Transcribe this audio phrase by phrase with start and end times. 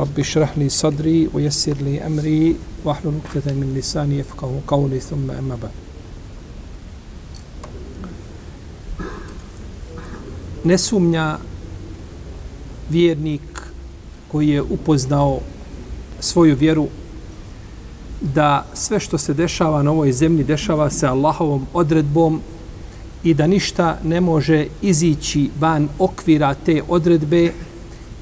[0.00, 5.68] Rabbi šrah li sadri, ujesir li emri, vahlu nukvete min lisani, jefkahu kauli, thumma emaba.
[10.64, 11.38] Ne sumnja
[12.90, 13.60] vjernik
[14.28, 15.40] koji je upoznao
[16.20, 16.86] svoju vjeru
[18.20, 22.40] da sve što se dešava na ovoj zemlji dešava se Allahovom odredbom
[23.22, 27.52] i da ništa ne može izići van okvira te odredbe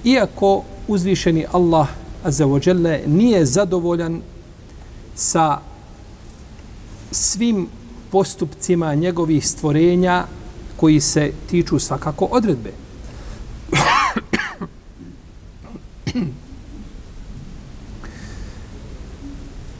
[0.05, 1.89] iako uzvišeni Allah
[2.25, 4.21] azzawajalla nije zadovoljan
[5.15, 5.59] sa
[7.11, 7.69] svim
[8.11, 10.25] postupcima njegovih stvorenja
[10.77, 12.73] koji se tiču svakako odredbe.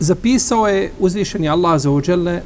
[0.01, 2.43] Zapisao je uzvišeni Allah za ođele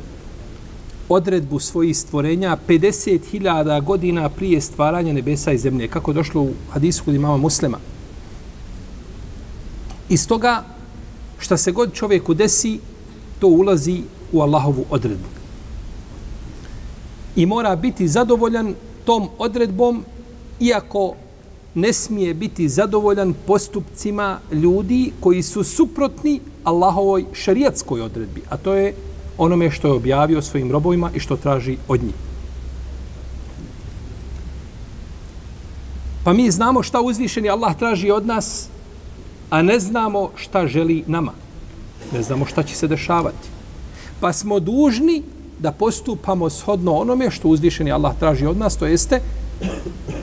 [1.09, 5.89] odredbu svojih stvorenja 50.000 godina prije stvaranja nebesa i zemlje.
[5.89, 7.79] Kako došlo u hadisu kod imama muslima.
[10.13, 10.65] Iz toga
[11.39, 12.79] šta se god čovjeku desi,
[13.39, 15.29] to ulazi u Allahovu odredbu.
[17.37, 20.05] I mora biti zadovoljan tom odredbom,
[20.61, 21.15] iako
[21.75, 28.95] ne smije biti zadovoljan postupcima ljudi koji su suprotni Allahovoj šarijatskoj odredbi, a to je
[29.39, 32.15] onome što je objavio svojim robovima i što traži od njih.
[36.25, 38.69] Pa mi znamo šta uzvišeni Allah traži od nas,
[39.53, 41.33] a ne znamo šta želi nama.
[42.13, 43.49] Ne znamo šta će se dešavati.
[44.21, 45.23] Pa smo dužni
[45.59, 49.21] da postupamo shodno onome što uzvišeni Allah traži od nas, to jeste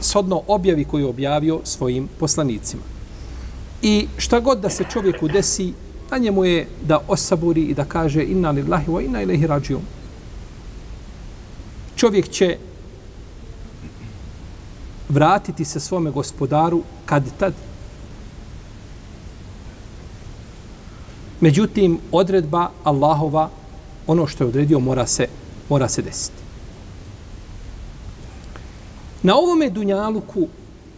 [0.01, 2.81] shodno objavi koju je objavio svojim poslanicima.
[3.81, 5.73] I šta god da se čovjeku desi,
[6.11, 9.81] na njemu je da osaburi i da kaže inna lillahi wa inna ilaihi rađium.
[11.95, 12.57] Čovjek će
[15.09, 17.68] vratiti se svome gospodaru kad tad.
[21.41, 23.49] Međutim, odredba Allahova,
[24.07, 25.27] ono što je odredio, mora se,
[25.69, 26.39] mora se desiti.
[29.23, 30.47] Na ovome dunjaluku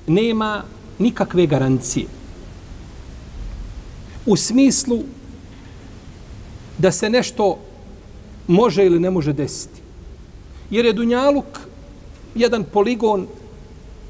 [0.08, 0.64] nema
[1.00, 2.06] nikakve garancije.
[4.26, 5.00] U smislu
[6.78, 7.58] da se nešto
[8.48, 9.82] može ili ne može desiti.
[10.70, 11.60] Jer je dunjaluk
[12.36, 13.28] jedan poligon,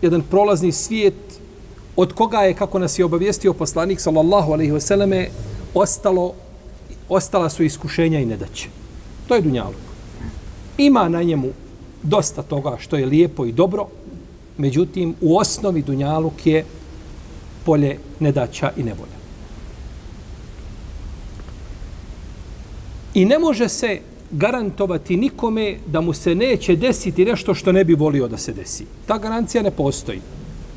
[0.01, 1.39] jedan prolazni svijet
[1.95, 5.29] od koga je, kako nas je obavijestio poslanik, sallallahu alaihi vseleme,
[5.73, 6.33] ostalo,
[7.09, 8.69] ostala su iskušenja i nedaće.
[9.27, 9.75] To je dunjaluk.
[10.77, 11.47] Ima na njemu
[12.03, 13.87] dosta toga što je lijepo i dobro,
[14.61, 16.65] Međutim, u osnovi Dunjaluk je
[17.65, 19.21] polje nedaća i nevolja.
[23.13, 23.99] I ne može se
[24.31, 28.85] garantovati nikome da mu se neće desiti nešto što ne bi volio da se desi.
[29.07, 30.21] Ta garancija ne postoji.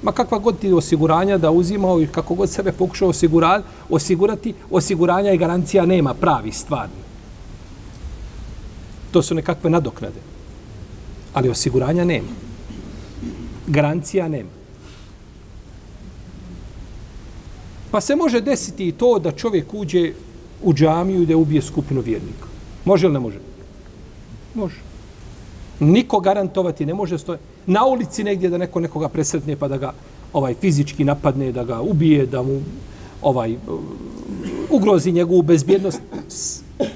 [0.05, 5.33] Ma kakva god ti osiguranja da uzimao i kako god sebe pokušao osigura, osigurati, osiguranja
[5.33, 7.05] i garancija nema pravi stvarni.
[9.11, 10.21] To su nekakve nadoknade.
[11.35, 12.45] Ali osiguranja nema
[13.67, 14.51] garancija nema.
[17.91, 20.13] Pa se može desiti i to da čovjek uđe
[20.63, 22.47] u džamiju i da ubije skupinu vjernika.
[22.85, 23.39] Može ili ne može?
[24.55, 24.77] Može.
[25.81, 27.45] Niko garantovati ne može stojati.
[27.67, 29.93] Na ulici negdje da neko nekoga presretne pa da ga
[30.33, 32.61] ovaj fizički napadne, da ga ubije, da mu
[33.23, 33.57] ovaj
[34.71, 36.01] ugrozi njegovu bezbjednost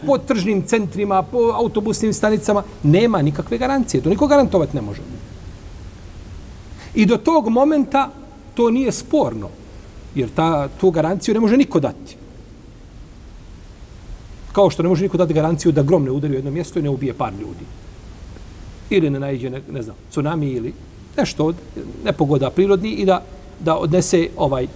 [0.07, 2.63] po tržnim centrima, po autobusnim stanicama.
[2.83, 4.03] Nema nikakve garancije.
[4.03, 5.03] To niko garantovati ne može.
[6.95, 8.11] I do tog momenta
[8.55, 9.49] to nije sporno.
[10.15, 12.17] Jer ta, tu garanciju ne može niko dati.
[14.53, 16.83] Kao što ne može niko dati garanciju da grom ne udari u jedno mjesto i
[16.83, 17.65] ne ubije par ljudi.
[18.91, 20.73] Ili ne najđe, ne, ne znam, tsunami ili
[21.17, 21.57] nešto od
[22.05, 23.25] nepogoda prirodni i da,
[23.61, 24.67] da odnese ovaj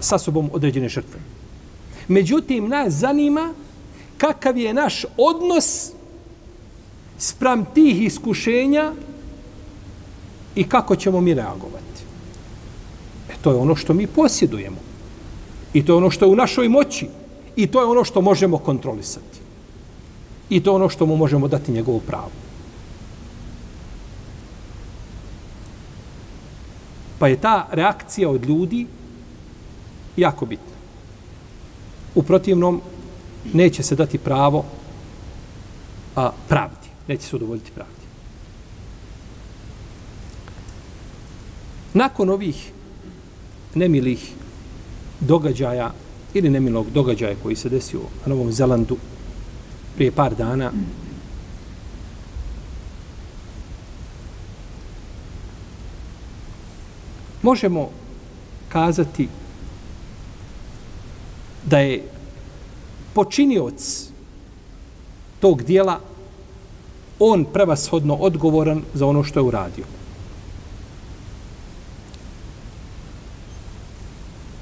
[0.00, 1.20] sa sobom određene žrtve.
[2.08, 3.54] Međutim, nas zanima
[4.18, 5.92] kakav je naš odnos
[7.18, 8.92] spram tih iskušenja
[10.54, 12.02] i kako ćemo mi reagovati.
[13.30, 14.76] E, to je ono što mi posjedujemo.
[15.74, 17.08] I to je ono što je u našoj moći.
[17.56, 19.38] I to je ono što možemo kontrolisati.
[20.50, 22.30] I to je ono što mu možemo dati njegovu pravu.
[27.22, 28.86] Pa je ta reakcija od ljudi
[30.16, 30.74] jako bitna.
[32.14, 32.80] U protivnom,
[33.52, 34.64] neće se dati pravo
[36.16, 36.88] a, pravdi.
[37.08, 38.06] Neće se udovoljiti pravdi.
[41.94, 42.72] Nakon ovih
[43.74, 44.32] nemilih
[45.20, 45.92] događaja
[46.34, 48.96] ili nemilog događaja koji se desio na Novom Zelandu
[49.94, 50.72] prije par dana,
[57.42, 57.90] možemo
[58.68, 59.28] kazati
[61.64, 62.02] da je
[63.14, 64.08] počinioc
[65.40, 66.00] tog dijela
[67.18, 69.84] on prevashodno odgovoran za ono što je uradio.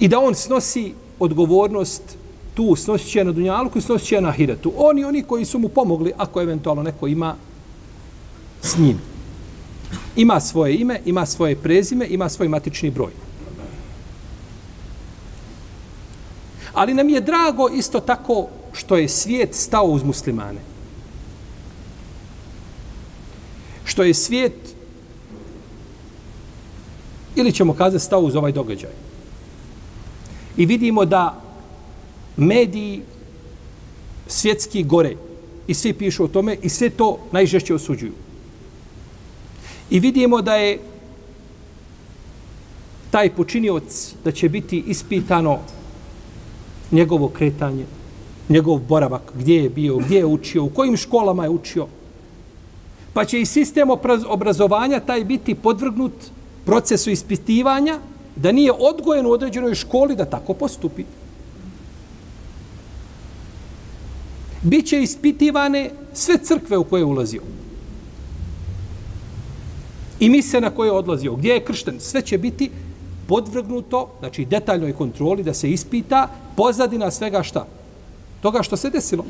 [0.00, 2.03] I da on snosi odgovornost
[2.55, 4.73] tu snosit će na Dunjalku i snosit će na Hiratu.
[4.76, 7.37] Oni, oni koji su mu pomogli, ako eventualno neko ima
[8.62, 9.10] s njim.
[10.17, 13.12] Ima svoje ime, ima svoje prezime, ima svoj matični broj.
[16.73, 20.61] Ali nam je drago isto tako što je svijet stao uz muslimane.
[23.85, 24.75] Što je svijet
[27.37, 28.91] ili ćemo kazati stao uz ovaj događaj.
[30.57, 31.41] I vidimo da
[32.37, 33.03] mediji
[34.27, 35.17] svjetski gore
[35.67, 38.12] i svi pišu o tome i sve to najžešće osuđuju.
[39.90, 40.78] I vidimo da je
[43.10, 45.58] taj počinioc da će biti ispitano
[46.90, 47.84] njegovo kretanje,
[48.48, 51.87] njegov boravak, gdje je bio, gdje je učio, u kojim školama je učio.
[53.12, 53.88] Pa će i sistem
[54.28, 56.12] obrazovanja taj biti podvrgnut
[56.64, 57.98] procesu ispitivanja
[58.37, 61.04] da nije odgojen u određenoj školi da tako postupi.
[64.62, 67.42] Biće ispitivane sve crkve u koje je ulazio.
[70.20, 72.70] I mise na koje je odlazio, gdje je kršten, sve će biti
[73.26, 77.67] podvrgnuto, znači detaljnoj kontroli da se ispita pozadina svega šta?
[78.43, 79.25] Toga što se desilo.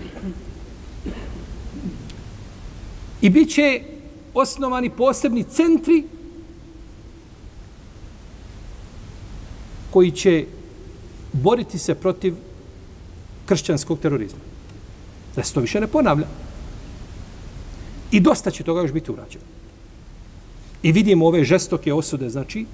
[3.20, 3.80] I bit će
[4.34, 6.04] osnovani posebni centri
[9.90, 10.44] koji će
[11.32, 12.34] boriti se protiv
[13.46, 14.40] kršćanskog terorizma.
[15.36, 16.26] Da se to više ne ponavlja.
[18.10, 19.44] I dosta će toga još biti urađeno.
[20.82, 22.66] I vidimo ove žestoke osude, znači,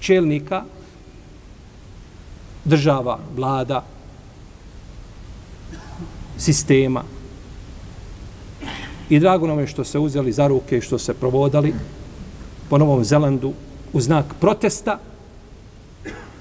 [0.00, 0.64] čelnika,
[2.64, 3.84] država, vlada,
[6.38, 7.02] sistema.
[9.10, 11.74] I drago nam je što se uzeli za ruke i što se provodali
[12.70, 13.52] po Novom Zelandu
[13.92, 14.98] u znak protesta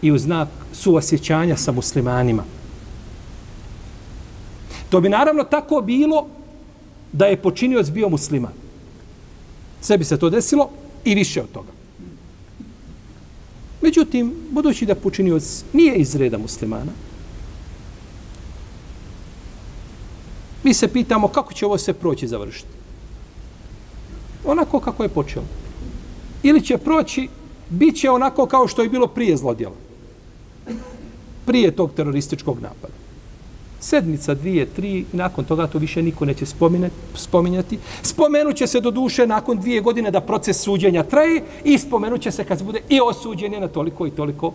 [0.01, 2.43] i u znak suosjećanja sa muslimanima.
[4.89, 6.27] To bi naravno tako bilo
[7.11, 8.53] da je počinioc bio musliman.
[9.81, 10.69] Sve bi se to desilo
[11.05, 11.71] i više od toga.
[13.81, 16.91] Međutim, budući da počinioc nije iz reda muslimana,
[20.63, 22.73] mi se pitamo kako će ovo se proći završiti.
[24.45, 25.45] Onako kako je počelo.
[26.43, 27.27] Ili će proći,
[27.69, 29.75] bit će onako kao što je bilo prije zlodjela
[31.45, 33.02] prije tog terorističkog napada.
[33.83, 36.45] Sedmica, dvije, tri, i nakon toga to više niko neće
[37.15, 37.79] spominjati.
[38.01, 42.31] Spomenut će se do duše nakon dvije godine da proces suđenja traje i spomenut će
[42.31, 44.53] se kad se bude i osuđenje na toliko i toliko.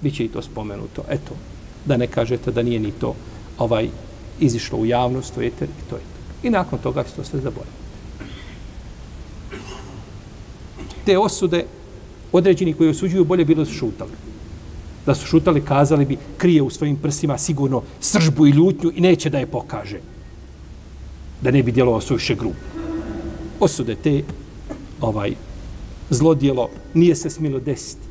[0.00, 1.02] Biće i to spomenuto.
[1.08, 1.32] Eto,
[1.84, 3.14] da ne kažete da nije ni to
[3.58, 3.88] ovaj
[4.40, 6.46] izišlo u javnost, u eter i to je to.
[6.46, 7.80] I nakon toga će to sve zaboraviti.
[11.04, 11.64] Te osude
[12.32, 14.29] određeni koji osuđuju bolje bilo su šutali
[15.06, 19.30] da su šutali, kazali bi, krije u svojim prsima sigurno sržbu i ljutnju i neće
[19.30, 19.98] da je pokaže.
[21.40, 22.54] Da ne bi djelovao suviše grub.
[23.60, 24.22] Osude te,
[25.00, 25.34] ovaj,
[26.10, 28.10] zlodjelo nije se smilo desiti.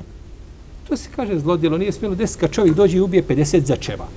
[0.88, 4.08] To se kaže zlodjelo nije smilo desiti kad čovjek dođe i ubije 50 začeva.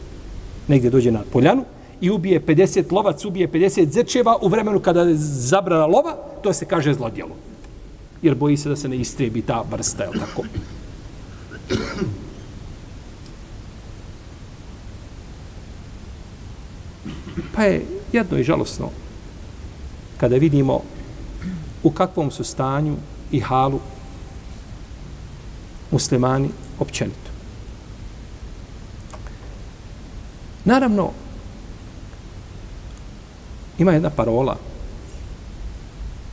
[0.68, 1.64] Negdje dođe na poljanu
[2.00, 6.64] i ubije 50 lovac, ubije 50 zečeva u vremenu kada je zabrana lova, to se
[6.64, 7.36] kaže zlodjelo.
[8.22, 10.42] Jer boji se da se ne istrebi ta vrsta, je tako?
[17.54, 18.90] Pa je jedno i žalosno
[20.16, 20.80] kada vidimo
[21.82, 22.96] u kakvom su stanju
[23.32, 23.80] i halu
[25.90, 26.48] muslimani
[26.78, 27.30] općenito.
[30.64, 31.10] Naravno,
[33.78, 34.56] ima jedna parola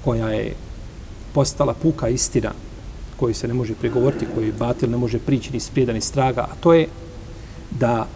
[0.03, 0.56] koja je
[1.34, 2.51] postala puka istina
[3.18, 6.56] koju se ne može pregovoriti, koju batil ne može prići ni sprijeda ni straga, a
[6.60, 6.88] to je
[7.72, 8.08] da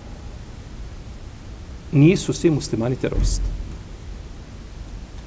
[1.93, 3.45] nisu svi muslimani teroristi.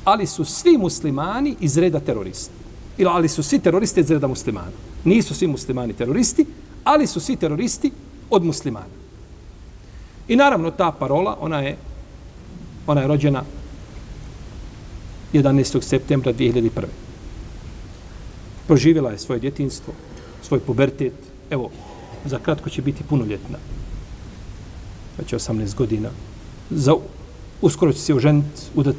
[0.04, 2.50] Ali su svi muslimani iz reda teroristi.
[2.98, 4.72] Ili ali su svi teroristi iz reda muslimana.
[5.04, 6.46] Nisu svi muslimani teroristi,
[6.84, 7.90] ali su svi teroristi
[8.30, 8.96] od muslimana.
[10.28, 11.76] I naravno ta parola, ona je,
[12.86, 13.44] ona je rođena
[15.32, 15.82] 11.
[15.82, 16.70] septembra 2001.
[18.66, 19.94] Proživjela je svoje djetinstvo,
[20.42, 21.12] svoj pubertet.
[21.50, 21.70] Evo,
[22.24, 23.58] za kratko će biti punoljetna.
[25.16, 26.08] Znači, Već 18 godina.
[26.70, 26.94] Za,
[27.62, 28.96] uskoro će se oženiti, udat,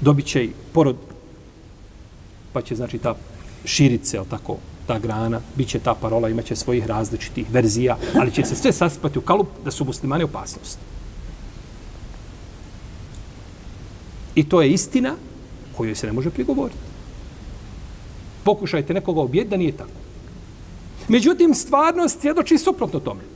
[0.00, 0.96] dobit će i porod.
[2.52, 3.14] Pa će, znači, ta
[3.64, 4.56] širice, se, tako,
[4.86, 9.18] ta grana, bit će ta parola, imaće svojih različitih verzija, ali će se sve saspati
[9.18, 10.78] u kalup da su muslimani opasnost.
[14.34, 15.14] I to je istina
[15.76, 16.78] kojoj se ne može prigovoriti.
[18.44, 20.02] Pokušajte nekoga objeti da nije tako.
[21.08, 23.31] Međutim, stvarnost svjedoči suprotno tome.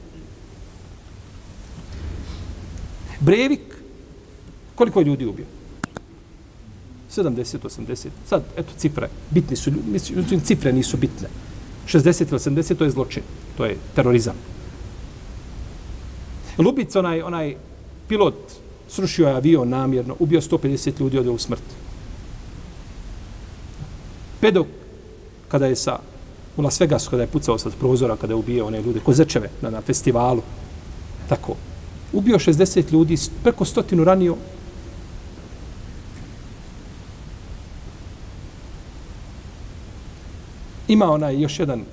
[3.20, 3.60] Brevik,
[4.74, 5.44] koliko je ljudi ubio?
[7.10, 8.08] 70, 80.
[8.28, 9.08] Sad, eto, cifre.
[9.30, 11.28] Bitni su, mislim, cifre nisu bitne.
[11.86, 13.22] 60 ili 80, to je zločin.
[13.56, 14.34] To je terorizam.
[16.58, 17.56] Lubic, onaj, onaj
[18.08, 18.52] pilot,
[18.88, 21.62] srušio je avion namjerno, ubio 150 ljudi, odio u smrt.
[24.40, 24.66] Pedok,
[25.48, 25.98] kada je sa,
[26.56, 29.70] u Las Vegasu, kada je pucao sa prozora, kada je ubio one ljude, kozečeve na,
[29.70, 30.42] na festivalu,
[31.28, 31.56] tako,
[32.16, 34.36] ubio 60 ljudi, preko stotinu ranio,
[40.88, 41.84] Ima onaj još jedan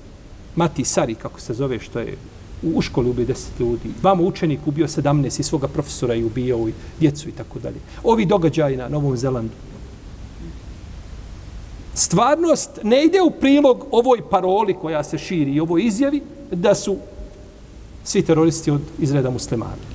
[0.56, 2.16] Mati Sari, kako se zove, što je
[2.62, 3.90] u školi ubio deset ljudi.
[4.02, 7.76] Vamo učenik ubio sedamnest i svoga profesora i ubio i djecu i tako dalje.
[8.02, 9.52] Ovi događaji na Novom Zelandu.
[11.94, 16.96] Stvarnost ne ide u prilog ovoj paroli koja se širi i ovoj izjavi da su
[18.04, 19.93] svi teroristi od izreda muslimana.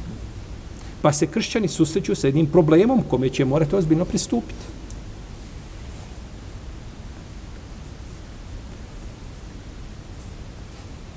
[1.02, 4.66] Pa se kršćani susreću sa jednim problemom kome će morati ozbiljno pristupiti.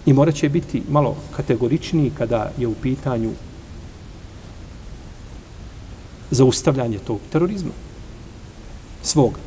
[0.06, 3.30] I morat će biti malo kategoričniji kada je u pitanju
[6.30, 7.72] zaustavljanje tog terorizma.
[9.02, 9.38] Svog.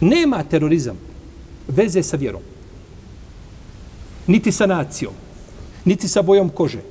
[0.00, 0.96] Nema terorizam
[1.68, 2.42] veze sa vjerom.
[4.26, 5.12] Niti sa nacijom.
[5.84, 6.82] Niti sa bojom kože.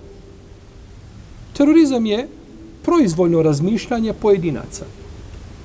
[1.57, 2.27] Terorizam je
[2.83, 4.85] proizvoljno razmišljanje pojedinaca.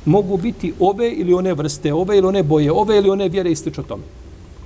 [0.04, 3.56] Mogu biti ove ili one vrste, ove ili one boje, ove ili one vjere i
[3.56, 3.70] sl.
[3.88, 4.02] tome.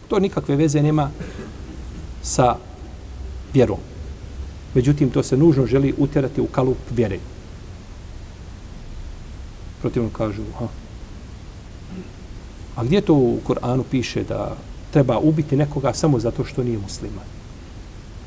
[0.08, 1.10] To nikakve veze nema
[2.22, 2.56] sa
[3.54, 3.78] vjerom.
[4.74, 7.18] Međutim, to se nužno želi uterati u kalup vjere.
[9.80, 10.83] Protivno kažu, ha.
[12.76, 14.56] A gdje to u Koranu piše da
[14.90, 17.24] treba ubiti nekoga samo zato što nije musliman?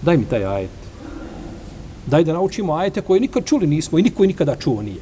[0.01, 0.88] Daj mi taj ajet
[2.08, 5.01] daj da naučimo ajete koje nikad čuli nismo i niko nikada čuo nije.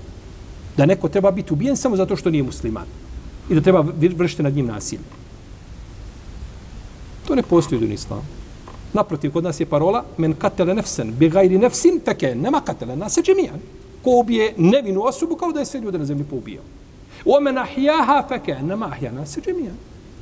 [0.78, 2.86] Da neko treba biti ubijen samo zato što nije musliman.
[3.50, 3.86] I da treba
[4.16, 5.02] vršiti nad njim nasilje.
[7.28, 8.24] To ne postoji u islamu.
[8.94, 13.18] Naprotiv, kod nas je parola men katele nefsen, bi gajri nefsin, feke nema katele nas
[13.24, 13.60] džemijan.
[14.04, 16.64] Ko ubije nevinu osobu kao da je sve ljude na zemlji poubijao.
[17.26, 19.76] O men ahjaha feke nema ahja se džemijan.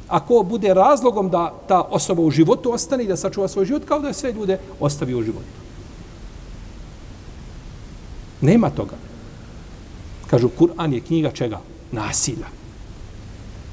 [0.07, 4.00] Ako bude razlogom da ta osoba u životu ostane i da sačuva svoj život, kao
[4.00, 5.63] da je sve ljude ostavi u životu.
[8.41, 8.95] Nema toga.
[10.27, 11.60] Kažu, Kur'an je knjiga čega?
[11.91, 12.48] Nasilja.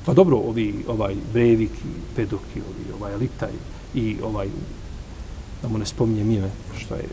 [0.06, 3.50] Pa dobro, ovi, ovaj Brevik i Pedok i ovi, ovaj Litaj
[3.94, 4.48] i ovaj,
[5.62, 7.08] da mu ne spominjem ime, što je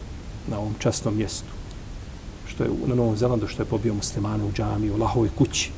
[0.47, 1.47] na ovom častnom mjestu,
[2.47, 5.71] što je na Novom Zelandu, što je pobio muslimane u džami, u Lahovoj kući.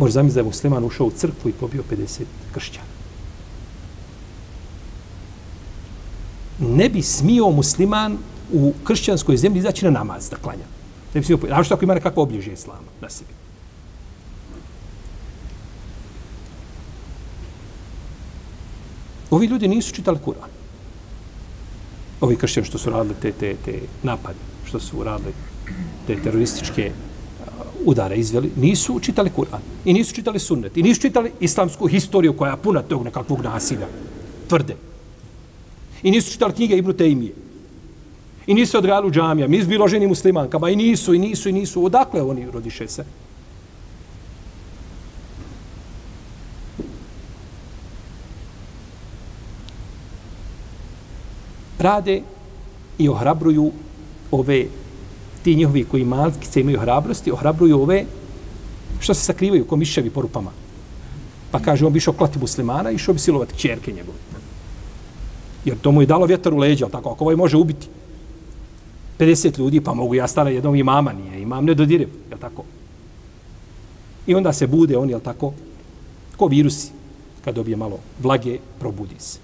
[0.00, 3.00] Može zamisliti da je musliman ušao u crkvu i pobio 50 kršćana.
[6.60, 8.18] ne bi smio musliman
[8.52, 10.64] u kršćanskoj zemlji izaći na namaz da klanja.
[11.14, 13.30] Ne bi smio, a što ako ima nekakvo obližje islama na sebi.
[19.30, 20.50] Ovi ljudi nisu čitali Kur'an.
[22.20, 25.32] Ovi kršćani što su radili te, te, te napade, što su radili
[26.06, 26.92] te terorističke
[27.84, 29.60] udara izveli, nisu čitali Kur'an.
[29.84, 30.76] I nisu čitali sunnet.
[30.76, 33.86] I nisu čitali islamsku historiju koja je puna tog nekakvog nasilja.
[34.48, 34.76] Tvrde.
[36.02, 37.32] I nisu čitali knjige Ibnu Tejmije.
[38.46, 39.48] I nisu odgajali u džamija.
[39.48, 40.70] Mi bilo ženi muslimankama.
[40.70, 41.84] I nisu, i nisu, i nisu.
[41.84, 43.04] Odakle oni rodiše se?
[51.78, 52.22] Rade
[52.98, 53.72] i ohrabruju
[54.30, 54.66] ove
[55.42, 58.04] ti njihovi koji malkice imaju hrabrosti, ohrabruju ove
[59.00, 60.50] što se sakrivaju ko miševi po rupama.
[61.50, 64.18] Pa kaže, on bi išao klati muslimana i išao bi silovati čerke njegove.
[65.64, 67.88] Jer to mu je dalo vjetar u leđa, tako, ako ovaj može ubiti.
[69.18, 72.64] 50 ljudi, pa mogu ja stara jednom imama, nije imam ne dodirim, je tako?
[74.26, 75.52] I onda se bude on, je tako,
[76.36, 76.92] ko virusi,
[77.44, 79.38] kad dobije malo vlage, probudi se.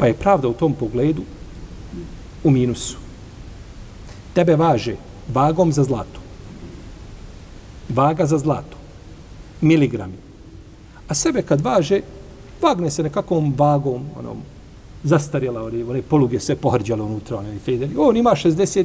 [0.00, 1.22] Pa je pravda u tom pogledu
[2.44, 2.96] u minusu.
[4.32, 4.96] Tebe važe
[5.28, 6.20] vagom za zlato.
[7.88, 8.76] Vaga za zlato.
[9.60, 10.16] Miligrami.
[11.08, 12.00] A sebe kad važe,
[12.62, 14.40] vagne se nekakvom vagom, onom,
[15.04, 17.92] zastarjela, one, one poluge se pohrđale unutra, one federi.
[17.98, 18.84] On ima 60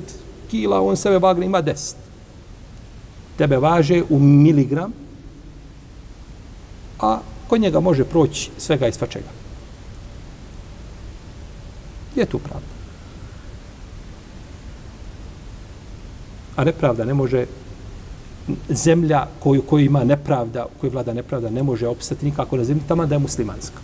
[0.51, 1.95] kila, on sebe vagne, ima 10.
[3.37, 4.91] Tebe važe u miligram,
[6.99, 9.44] a kod njega može proći svega i svačega.
[12.15, 12.67] Gdje je tu pravda?
[16.55, 17.45] A nepravda ne može
[18.69, 23.05] zemlja koju, koju ima nepravda, koju vlada nepravda, ne može opstati nikako na zemlji, tamo
[23.05, 23.79] da je muslimanska.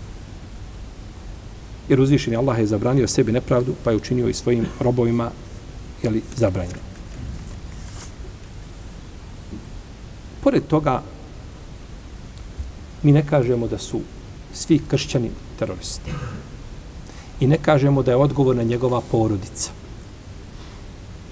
[1.89, 5.31] Jer uzvišeni Allah je zabranio sebi nepravdu, pa je učinio i svojim robovima
[6.03, 6.79] jeli, zabranjeno.
[10.43, 11.01] Pored toga,
[13.03, 13.99] mi ne kažemo da su
[14.53, 16.11] svi kršćani teroristi.
[17.41, 19.71] I ne kažemo da je odgovorna njegova porodica.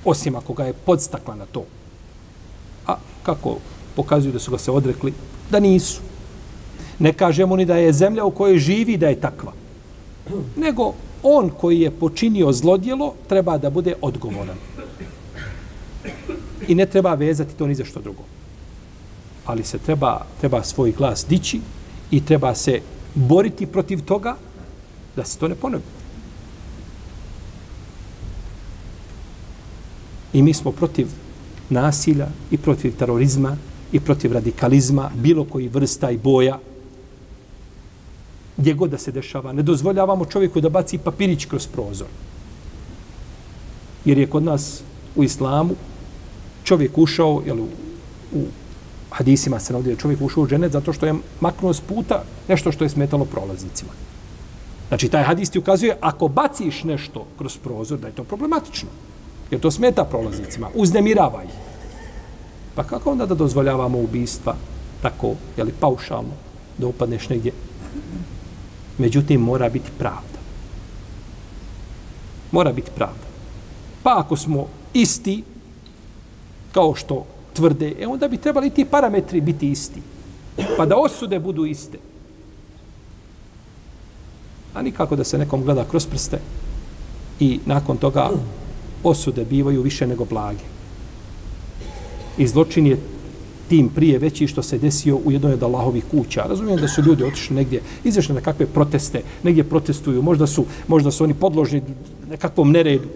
[0.05, 1.65] Osim ako ga je podstakla na to.
[2.87, 3.57] A kako
[3.95, 5.13] pokazuju da su ga se odrekli?
[5.51, 6.01] Da nisu.
[6.99, 9.53] Ne kažemo ni da je zemlja u kojoj živi da je takva.
[10.55, 14.57] Nego on koji je počinio zlodjelo treba da bude odgovoran.
[16.67, 18.23] I ne treba vezati to ni za što drugo.
[19.45, 21.61] Ali se treba, treba svoj glas dići
[22.11, 22.81] i treba se
[23.15, 24.35] boriti protiv toga
[25.15, 25.98] da se to ne ponovi.
[30.33, 31.07] I mi smo protiv
[31.69, 33.57] nasilja i protiv terorizma
[33.91, 36.59] i protiv radikalizma, bilo koji vrsta i boja,
[38.57, 39.53] gdje god da se dešava.
[39.53, 42.07] Ne dozvoljavamo čovjeku da baci papirić kroz prozor.
[44.05, 44.81] Jer je kod nas
[45.15, 45.75] u islamu
[46.63, 47.67] čovjek ušao, jel, u,
[48.33, 48.43] u
[49.09, 52.83] hadisima se navodi, čovjek ušao u dženet zato što je maknuo s puta nešto što
[52.83, 53.91] je smetalo prolaznicima.
[54.87, 58.89] Znači, taj hadis ti ukazuje, ako baciš nešto kroz prozor, da je to problematično.
[59.51, 60.69] Jer to smeta prolaznicima.
[60.75, 61.53] Uznemirava ih.
[62.75, 64.55] Pa kako onda da dozvoljavamo ubistva
[65.01, 66.33] tako, jeli, paušalno,
[66.77, 67.51] da upadneš negdje?
[68.97, 70.39] Međutim, mora biti pravda.
[72.51, 73.27] Mora biti pravda.
[74.03, 75.43] Pa ako smo isti,
[76.71, 80.01] kao što tvrde, e onda bi trebali ti parametri biti isti.
[80.77, 81.97] Pa da osude budu iste.
[84.73, 86.39] A nikako da se nekom gleda kroz prste
[87.39, 88.29] i nakon toga
[89.03, 90.63] osude bivaju više nego blage.
[92.37, 92.97] I zločin je
[93.69, 96.45] tim prije veći što se desio u jednoj od Allahovih kuća.
[96.49, 101.11] Razumijem da su ljudi otišli negdje, izašli na kakve proteste, negdje protestuju, možda su, možda
[101.11, 101.81] su oni podložni
[102.29, 103.07] nekakvom neredu.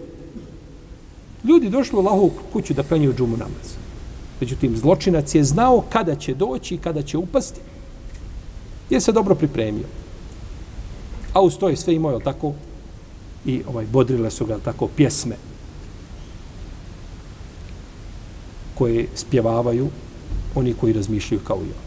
[1.44, 3.74] Ljudi došli u Allahovu kuću da klanjuju džumu namaz.
[4.40, 7.60] Međutim, zločinac je znao kada će doći i kada će upasti.
[8.90, 9.86] Je se dobro pripremio.
[11.32, 12.52] A uz to je sve imao, tako?
[13.46, 15.36] I ovaj, bodrile su ga tako pjesme
[18.74, 19.88] koje spjevavaju
[20.54, 21.84] oni koji razmišljaju kao i on.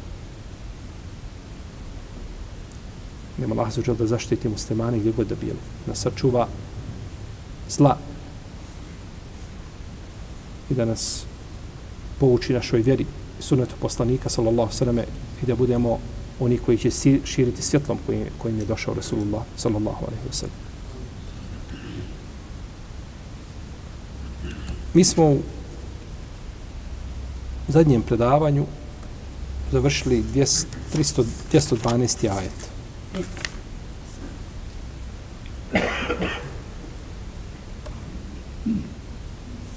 [3.37, 5.59] Nema Allah za da zaštiti muslimani gdje god da bili.
[5.85, 6.47] Da sačuva
[7.69, 7.97] zla
[10.69, 11.23] i da nas
[12.19, 13.05] pouči našoj vjeri
[13.39, 15.99] sunetu poslanika sallallahu sallam i da budemo
[16.39, 16.91] oni koji će
[17.25, 20.55] širiti svjetlom kojim, kojim je došao Rasulullah sallallahu alaihi wa sallam.
[24.93, 25.39] Mi smo u
[27.68, 28.66] zadnjem predavanju
[29.72, 32.28] završili 200, 300, 212.
[32.38, 32.72] ajet.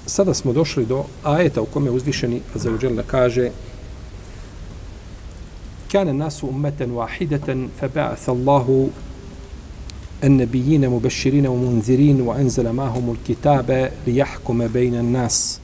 [0.06, 3.50] Sada smo došli do ajeta u kome uzvišeni Azzawajal kaže
[5.88, 8.88] كان الناس أمة واحدة فبعث الله
[10.24, 15.59] النبيين مبشرين ومنذرين وأنزل معهم الكتاب ليحكم بين الناس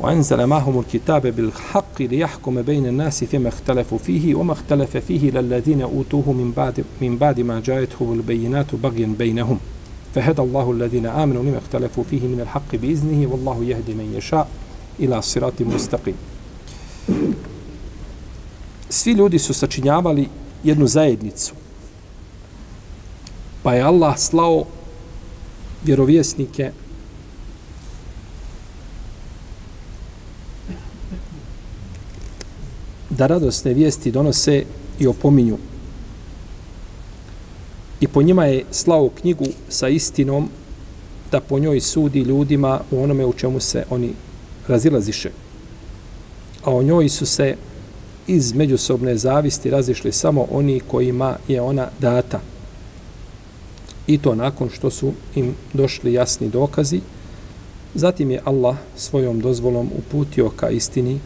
[0.00, 6.32] وأنزل معهم الكتاب بالحق ليحكم بين الناس فيما اختلفوا فيه وما اختلف فيه للذين أوتوه
[6.32, 9.58] من بعد, من بعد ما جاءتهم البينات بغيا بينهم
[10.14, 14.48] فهدى الله الذين آمنوا لما اختلفوا فيه من الحق بإذنه والله يهدي من يشاء
[15.00, 16.14] إلى صراط مستقيم
[18.92, 20.28] Svi ljudi su sačinjavali
[20.64, 21.54] jednu zajednicu.
[23.62, 24.64] Pa je Allah slao
[25.84, 26.72] vjerovjesnike
[33.17, 34.63] da radosne vijesti donose
[34.99, 35.57] i opominju.
[37.99, 40.49] I po njima je slao knjigu sa istinom
[41.31, 44.13] da po njoj sudi ljudima u onome u čemu se oni
[44.67, 45.29] razilaziše.
[46.63, 47.55] A o njoj su se
[48.27, 52.39] iz međusobne zavisti razišli samo oni kojima je ona data.
[54.07, 57.01] I to nakon što su im došli jasni dokazi.
[57.95, 61.19] Zatim je Allah svojom dozvolom uputio ka istini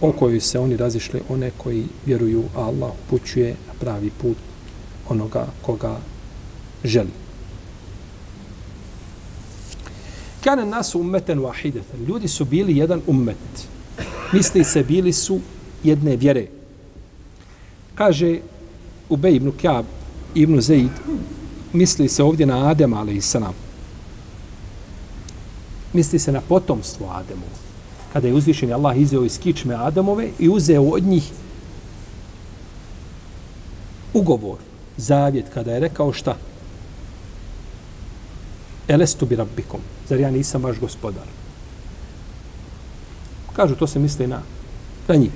[0.00, 4.36] o kojoj se oni razišli one koji vjeruju, a Allah upućuje na pravi put
[5.08, 5.96] onoga koga
[6.84, 7.10] želi.
[10.44, 12.06] Kane nas ummeten wahidatan.
[12.08, 13.68] Ljudi su bili jedan ummet.
[14.32, 15.40] Misli se bili su
[15.84, 16.46] jedne vjere.
[17.94, 18.38] Kaže
[19.08, 19.84] Ubej ibn Kjab
[20.34, 20.90] ibn Zaid,
[21.72, 23.54] misli se ovdje na Adem, ali i sanam.
[25.92, 27.63] Misli se na potomstvo Ademovu
[28.14, 31.30] Kada je uzvišen Allah izveo iz kičme Adamove i uzeo od njih
[34.14, 34.58] ugovor,
[34.96, 36.36] zavjet, kada je rekao šta?
[38.88, 39.80] Elestu bi rabbikom.
[40.08, 41.26] Zar ja nisam vaš gospodar?
[43.52, 44.42] Kažu, to se misli na,
[45.08, 45.30] na njih.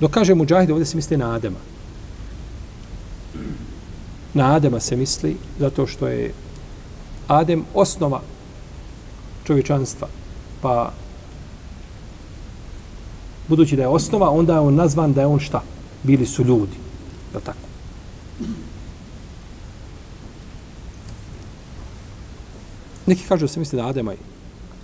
[0.00, 1.58] Dok kaže Mujahid, ovdje se misli na Adama.
[4.34, 6.32] Na Adama se misli zato što je
[7.28, 8.20] Adem osnova
[9.44, 10.08] čovječanstva.
[10.62, 10.92] Pa
[13.48, 15.62] budući da je osnova, onda je on nazvan da je on šta?
[16.02, 16.76] Bili su ljudi.
[17.34, 17.68] Je tako.
[23.06, 24.16] Neki kažu da se misli na Adema i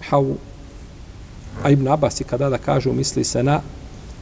[0.09, 0.37] Havu,
[1.63, 3.61] a Ibn Abbas i kada da kažu misli se na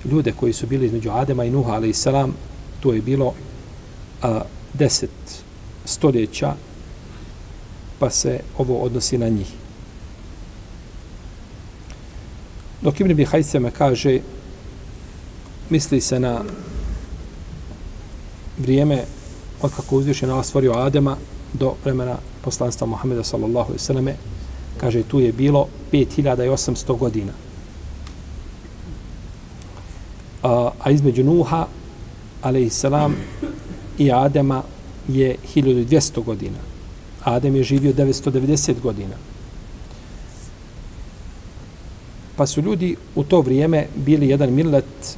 [0.04, 2.34] ljude koji su bili između Adema i Nuha, ali i Salam,
[2.80, 3.34] to je bilo
[4.22, 4.40] a,
[4.74, 5.44] deset
[5.84, 6.54] stoljeća,
[7.98, 9.61] pa se ovo odnosi na njih.
[12.82, 14.20] Dok Ibn Bihajseme kaže,
[15.70, 16.42] misli se na
[18.58, 19.04] vrijeme
[19.62, 21.16] od kako uzvišen na stvorio Adema
[21.52, 24.16] do vremena poslanstva Muhammeda sallallahu alaihi sallame,
[24.80, 27.32] kaže tu je bilo 5800 godina.
[30.42, 31.66] A, a između Nuha
[32.42, 33.14] alaihi salam
[33.98, 34.62] i Adema
[35.08, 36.58] je 1200 godina.
[37.24, 39.14] Adem je živio 990 godina.
[42.36, 45.16] Pa su ljudi u to vrijeme bili jedan millet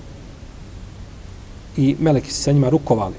[1.77, 3.15] i meleki se sa njima rukovali.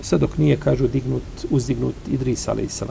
[0.00, 2.82] Sve dok nije, kažu, dignut, uzdignut Idris a.s.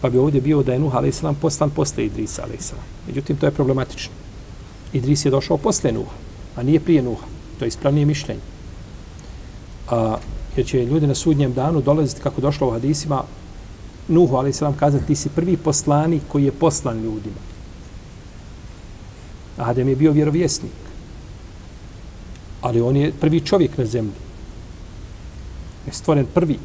[0.00, 1.22] Pa bi ovdje bio da je Nuh a.s.
[1.40, 2.72] poslan posle Idrisa a.s.
[3.06, 4.14] Međutim, to je problematično.
[4.92, 6.16] Idris je došao posle Nuha,
[6.56, 7.26] a nije prije Nuha.
[7.58, 8.40] To je ispravnije mišljenje.
[9.90, 10.16] A,
[10.56, 13.24] jer će ljudi na sudnjem danu dolaziti, kako došlo u hadisima,
[14.08, 17.36] Nuhu, ali se vam kazati, ti si prvi poslanik koji je poslan ljudima.
[19.56, 20.72] Adem je bio vjerovjesnik.
[22.60, 24.12] Ali on je prvi čovjek na zemlji.
[25.86, 26.58] Je stvoren prvi.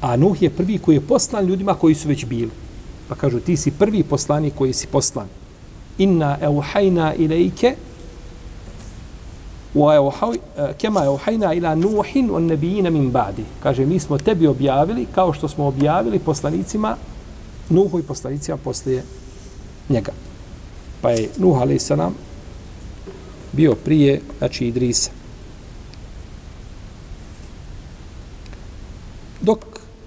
[0.00, 2.50] A Nuh je prvi koji je poslan ljudima koji su već bili.
[3.08, 5.26] Pa kažu, ti si prvi poslanik koji si poslan.
[5.98, 7.76] Inna euhajna ilajke
[10.78, 13.44] kema je uhajna ila nuhin on nebijina min badi.
[13.62, 16.96] Kaže, mi smo tebi objavili kao što smo objavili poslanicima
[17.70, 19.02] Nuhu i poslanicima poslije
[19.88, 20.12] njega.
[21.00, 21.90] Pa je Nuh a.s.
[23.52, 25.10] bio prije, znači Idrisa.
[29.40, 29.58] Dok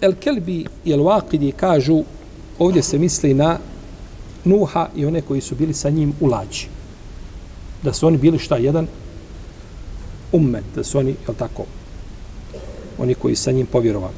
[0.02, 2.04] El Kelbi i El Waqidi kažu,
[2.60, 3.58] ovdje se misli na
[4.46, 6.68] Nuha i one koji su bili sa njim u lađi.
[7.84, 8.88] Da su oni bili šta jedan
[10.32, 11.66] ummet, da su oni, jel tako,
[12.98, 14.14] oni koji sa njim povjerovali,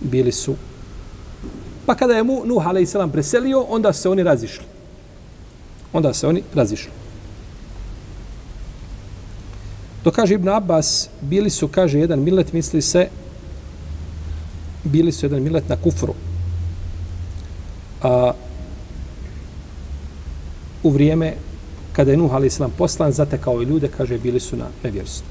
[0.00, 0.54] bili su.
[1.86, 2.96] Pa kada je mu Nuh a.s.
[3.12, 4.64] preselio, onda se oni razišli.
[5.92, 6.90] Onda se oni razišli.
[10.02, 13.08] To kaže Ibn Abbas, bili su, kaže, jedan milet, misli se,
[14.84, 16.14] bili su jedan milet na kufru.
[18.02, 18.32] A,
[20.82, 21.34] u vrijeme
[21.94, 22.60] kada je Nuh a.s.
[22.78, 25.26] poslan, zatekao i ljude, kaže, bili su na nevjerstvu.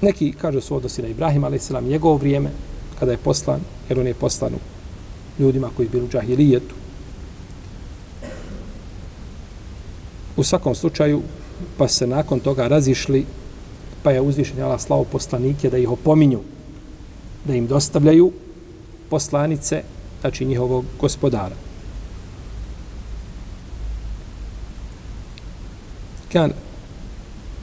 [0.00, 1.70] Neki kažu su odnosi na Ibrahim a.s.
[1.82, 2.50] njegovo vrijeme,
[2.98, 4.52] kada je poslan, jer on je poslan
[5.38, 6.74] ljudima koji bili u džahilijetu.
[10.36, 11.22] U svakom slučaju,
[11.78, 13.26] pa se nakon toga razišli,
[14.02, 16.40] pa je uzvišen Allah slavo poslanike da ih opominju,
[17.44, 18.32] da im dostavljaju
[19.10, 19.82] poslanice,
[20.20, 21.73] znači njihovog gospodara.
[26.34, 26.52] Kan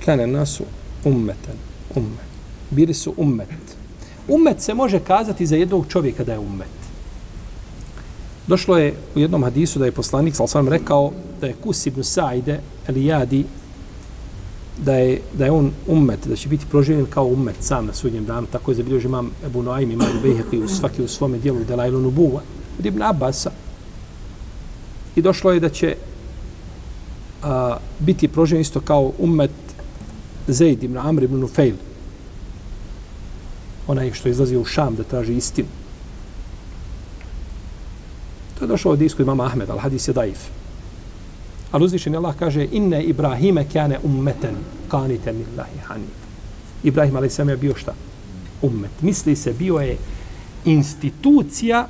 [0.06, 0.64] kana nasu
[1.06, 1.56] ummeten
[1.96, 2.24] umme.
[2.70, 3.78] bili su ummet
[4.28, 6.82] ummet se može kazati za jednog čovjeka da je ummet
[8.48, 12.04] Došlo je u jednom hadisu da je poslanik sal sam rekao da je Kus ibn
[12.04, 13.46] Sa'ide Elijadi
[14.78, 18.26] da je, da je on ummet, da će biti proživljen kao ummet sam na sudnjem
[18.26, 18.48] danu.
[18.52, 22.42] Tako je zabilježio imam Ebu Noaim, imam Bejheqi u svaki u svome dijelu Delailu Nubuva
[22.80, 23.52] od Ibn Abasa.
[25.16, 25.96] I došlo je da će
[27.44, 29.52] a, biti proživljen isto kao ummet
[30.48, 31.76] Zaid ibn Amr ibn Nufejl.
[33.88, 35.68] Onaj što izlazi u Šam da traži istinu.
[38.60, 40.40] To je došlo od isku imama Ahmed, ali hadis je daif.
[41.72, 44.56] Ali uzvišen Allah kaže inne Ibrahime kjane ummeten
[44.88, 46.22] kaniten millahi hanif.
[46.84, 47.40] Ibrahim a.s.
[47.40, 47.94] je bio šta?
[48.62, 48.92] Ummet.
[49.02, 49.98] Misli se bio je
[50.66, 51.88] institucija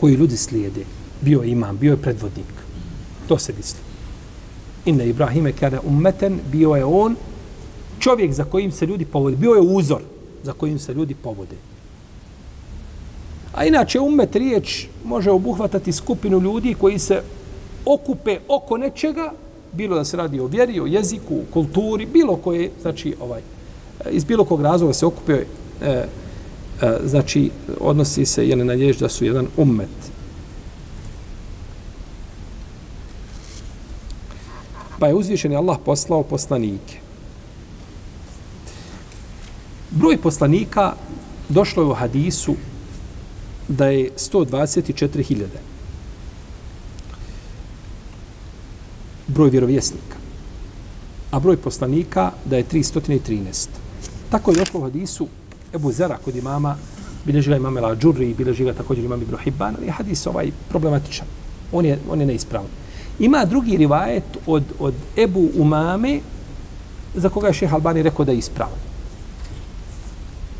[0.00, 0.84] koju ljudi slijede.
[1.20, 2.54] Bio je imam, bio je predvodnik.
[3.28, 3.87] To se misli.
[4.84, 7.16] Inna Ibrahime kada ummeten bio je on
[7.98, 9.36] čovjek za kojim se ljudi povode.
[9.36, 10.00] Bio je uzor
[10.42, 11.56] za kojim se ljudi povode.
[13.54, 17.22] A inače ummet riječ može obuhvatati skupinu ljudi koji se
[17.84, 19.32] okupe oko nečega,
[19.72, 23.40] bilo da se radi o vjeri, o jeziku, kulturi, bilo koje, znači, ovaj,
[24.10, 25.44] iz bilo kog razloga se okupe, e,
[25.82, 26.06] e,
[27.04, 30.17] znači, odnosi se, jel, na riječ da su jedan ummet.
[34.98, 36.98] Pa je uzvišen Allah poslao poslanike.
[39.90, 40.94] Broj poslanika
[41.48, 42.54] došlo je u hadisu
[43.68, 45.46] da je 124.000.
[49.26, 50.16] Broj vjerovjesnika.
[51.30, 53.68] A broj poslanika da je 313.
[54.30, 55.28] Tako je došlo u hadisu
[55.74, 56.76] Ebu Zera kod imama,
[57.24, 60.50] bilježi ga imam Ela Džurri, bilježi ga također imam Ibro Hibban, ali je hadis ovaj
[60.68, 61.26] problematičan.
[61.72, 62.70] On je, on je neispravan.
[63.18, 66.20] Ima drugi rivajet od, od Ebu Umame,
[67.14, 68.78] za koga je šeha Albani rekao da je ispravan.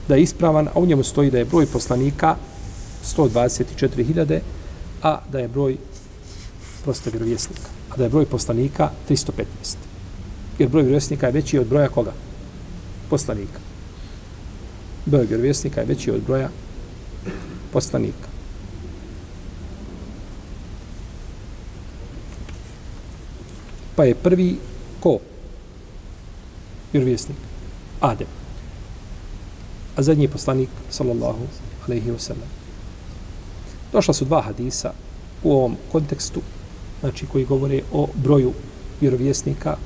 [0.09, 2.37] Da je ispravan, a u njemu stoji da je broj poslanika
[3.05, 4.41] 124.000,
[5.03, 5.77] a da je broj
[6.83, 7.69] prosto vjerovjesnika.
[7.91, 9.77] A da je broj poslanika 315.
[10.59, 12.13] Jer broj vjerovjesnika je veći od broja koga?
[13.11, 13.61] Poslanika.
[15.07, 16.49] Broj vjerovjesnika je veći od broja
[17.73, 18.38] poslanika.
[23.99, 24.57] Pa je prvi
[25.01, 25.19] ko?
[26.93, 27.37] Vjerovjesnik.
[28.01, 28.27] Adem.
[29.97, 31.49] A zadnji je poslanik, sallallahu
[31.87, 32.49] alaihi wa sallam.
[33.93, 34.93] Došla su dva hadisa
[35.43, 36.41] u ovom kontekstu,
[37.01, 38.53] znači koji govore o broju
[39.01, 39.77] vjerovjesnika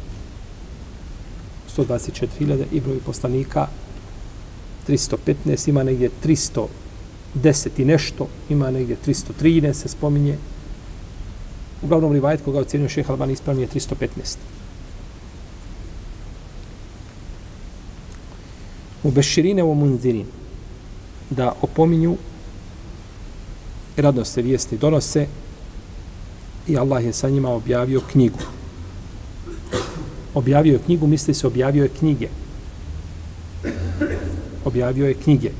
[1.76, 3.66] 124.000 i broju poslanika
[4.88, 6.68] 315, ima negdje 310
[7.76, 10.36] i nešto, ima negdje 313 se spominje.
[11.82, 14.36] Uglavnom rivajet koga ocjenio šeha Albani ispravni je 315.
[19.02, 20.26] U Beširine u Munzirin
[21.30, 22.16] da opominju
[23.96, 25.26] radno se vijesti donose
[26.68, 28.38] i Allah je sa njima objavio knjigu.
[30.34, 32.28] Objavio je knjigu, misli se objavio je knjige.
[34.64, 35.50] Objavio je knjige,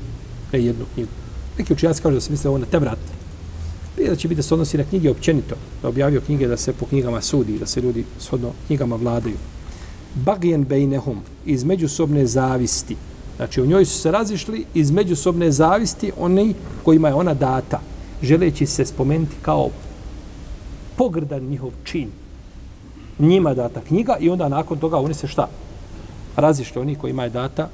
[0.53, 1.11] ne jednu knjigu.
[1.57, 3.12] Neki učinjaci kažu da se misle ovo na te vrat
[3.97, 6.85] da će biti da se odnosi na knjige općenito, da objavio knjige da se po
[6.85, 9.35] knjigama sudi, da se ljudi shodno knjigama vladaju.
[10.15, 12.95] Bagjen bejnehum, iz međusobne zavisti.
[13.37, 16.53] Znači, u njoj su se razišli iz međusobne zavisti oni
[16.83, 17.81] kojima je ona data
[18.23, 19.69] želeći se spomenuti kao
[20.95, 22.09] pogrdan njihov čin.
[23.19, 25.47] Njima data knjiga i onda nakon toga oni se šta?
[26.35, 27.69] Razišli oni koji je data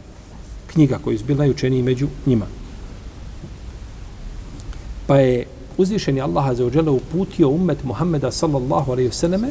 [0.67, 2.45] knjiga koji su bili najučeniji među njima.
[5.07, 5.45] Pa je
[5.79, 9.49] uzvišeni Allah za uputio umet Muhammeda sallallahu alaihi vseleme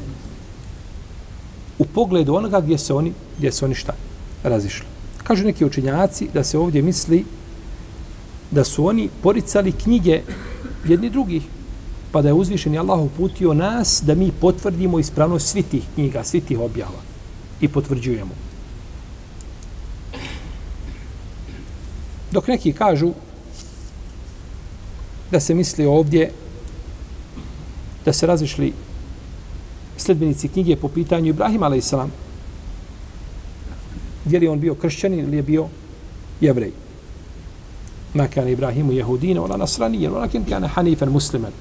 [1.79, 3.93] u pogledu onoga gdje se oni, gdje se oni šta?
[4.43, 4.87] Razišli.
[5.23, 7.25] Kažu neki učenjaci da se ovdje misli
[8.51, 10.23] da su oni poricali knjige
[10.89, 11.43] jedni drugih.
[12.13, 16.45] Pa da je uzvišeni Allah uputio nas da mi potvrdimo ispravnost svih tih knjiga, svih
[16.45, 17.01] tih objava.
[17.61, 18.35] I potvrđujemo.
[22.33, 23.13] Dok neki kažu
[25.31, 26.31] da se misli ovdje
[28.05, 28.73] da se razišli
[29.97, 31.93] sledbenici knjige po pitanju Ibrahima a.s.
[34.25, 35.69] Je li on bio kršćanin ili je bio
[36.41, 36.73] jevrej?
[38.15, 41.53] Ma kane Ibrahimu jehudine, ona nasranije, ona kane hanifen musliman.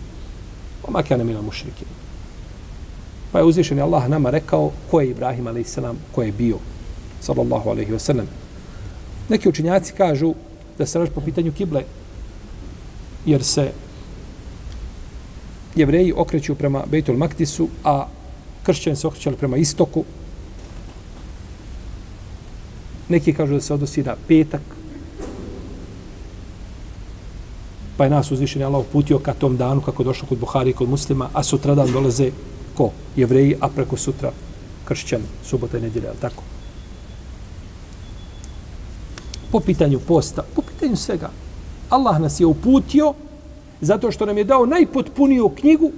[0.87, 1.85] o makane mila mušrike.
[3.31, 5.77] Pa je uzvišen Allah nama rekao ko je Ibrahim a.s.
[6.15, 6.57] ko je bio,
[7.21, 8.09] sallallahu a.s.
[9.29, 10.33] Neki učinjaci kažu
[10.77, 11.83] da se raš po pitanju kible,
[13.27, 13.71] jer se
[15.75, 18.07] jevreji okreću prema Bejtul Maktisu, a
[18.63, 20.03] kršćani se okrećali prema istoku.
[23.09, 24.61] Neki kažu da se odnosi na petak,
[27.97, 30.73] Pa je nas uzvišen Allah uputio ka tom danu kako je došlo kod Buhari i
[30.73, 32.31] kod muslima, a sutradan dolaze
[32.75, 32.91] ko?
[33.15, 34.31] Jevreji, a preko sutra
[34.85, 36.43] kršćani, subota i nedjelja, tako?
[39.51, 41.29] Po pitanju posta, po pitanju svega.
[41.89, 43.13] Allah nas je uputio
[43.81, 45.91] zato što nam je dao najpotpuniju knjigu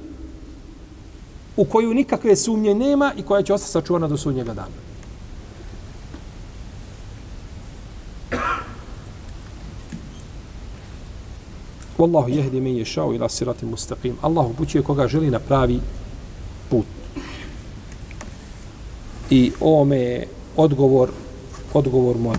[1.58, 4.90] u koju nikakve sumnje nema i koja će ostati sačuvana do sudnjega dana.
[11.98, 14.14] Wallahu jehdi men ješao ila sirati mustaqim.
[14.22, 15.80] Allah upućuje koga želi na pravi
[16.70, 16.86] put.
[19.30, 21.10] I ome je odgovor,
[21.74, 22.34] odgovor mo,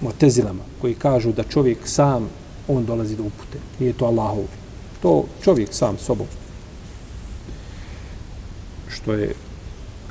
[0.00, 2.28] motezilama koji kažu da čovjek sam
[2.68, 3.58] on dolazi do upute.
[3.78, 4.44] Nije to Allahov.
[5.02, 6.26] To čovjek sam sobom.
[8.88, 9.34] Što je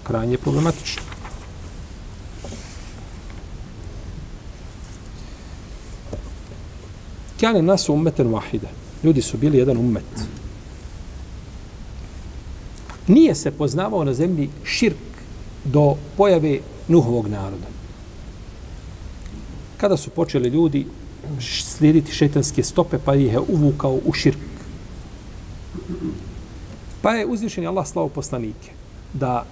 [0.03, 1.01] krajnje problematično.
[7.39, 8.67] Kjane nas ummeten wahida.
[9.03, 10.05] Ljudi su bili jedan ummet.
[13.07, 14.97] Nije se poznavao na zemlji širk
[15.63, 17.67] do pojave Nuhovog naroda.
[19.77, 20.85] Kada su počeli ljudi
[21.39, 24.37] slijediti šetanske stope, pa ih je uvukao u širk.
[27.01, 28.71] Pa je uzvišen Allah slavo poslanike
[29.13, 29.45] da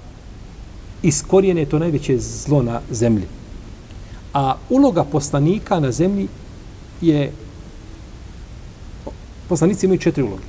[1.03, 3.27] iskorijene to najveće zlo na zemlji.
[4.33, 6.27] A uloga poslanika na zemlji
[7.01, 7.31] je
[9.53, 10.43] Poslanici imaju četiri uloge.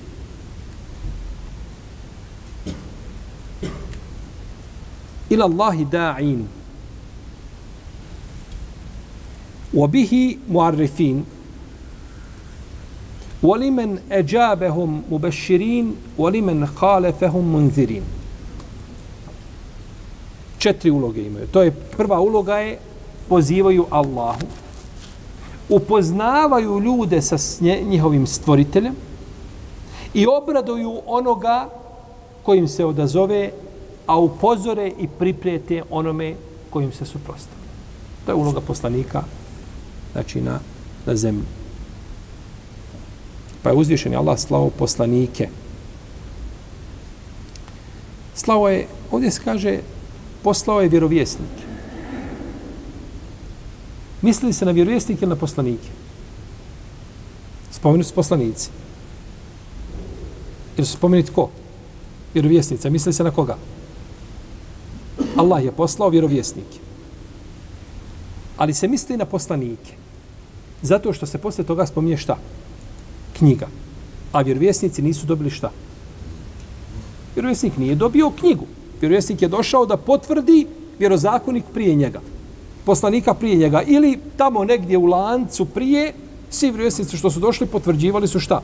[5.30, 6.44] Ila Allahi da'in.
[9.73, 11.23] Wa bihi mu'arrifin.
[13.43, 18.03] ولمن أجابهم مبشرين ولمن خالفهم منذرين
[20.57, 21.47] četiri uloge imaju.
[21.47, 22.79] To je prva uloga je
[23.29, 24.43] pozivaju Allahu
[25.69, 27.37] upoznavaju ljude sa
[27.89, 28.95] njihovim stvoriteljem
[30.13, 31.69] i obraduju onoga
[32.43, 33.51] kojim se odazove,
[34.05, 36.35] a upozore i priprijete onome
[36.69, 37.69] kojim se suprostavlja.
[38.25, 39.23] To je uloga poslanika
[40.14, 40.60] znači na,
[41.06, 41.44] na zemlji.
[43.62, 45.48] Pa je uzvišen je Allah slavo poslanike.
[48.34, 49.78] Slavo je, ovdje se kaže,
[50.42, 51.64] poslao je vjerovjesnike.
[54.22, 55.88] Misli se na vjerovjesnike ili na poslanike?
[57.70, 58.70] Spomenuti su poslanici.
[60.76, 61.50] Ili su spomenuti ko?
[62.34, 62.90] Vjerovjesnica.
[62.90, 63.56] Misli se na koga?
[65.36, 66.78] Allah je poslao vjerovjesnike.
[68.56, 70.03] Ali se misli na poslanike.
[70.84, 72.36] Zato što se posle toga spominje šta?
[73.32, 73.66] Knjiga.
[74.32, 75.70] A vjerovjesnici nisu dobili šta?
[77.34, 78.66] Vjerovjesnik nije dobio knjigu.
[79.00, 80.66] Vjerovjesnik je došao da potvrdi
[80.98, 82.20] vjerozakonik prije njega
[82.84, 86.12] poslanika prije njega ili tamo negdje u lancu prije
[86.50, 88.62] svi vjerovjesnici što su došli potvrđivali su šta?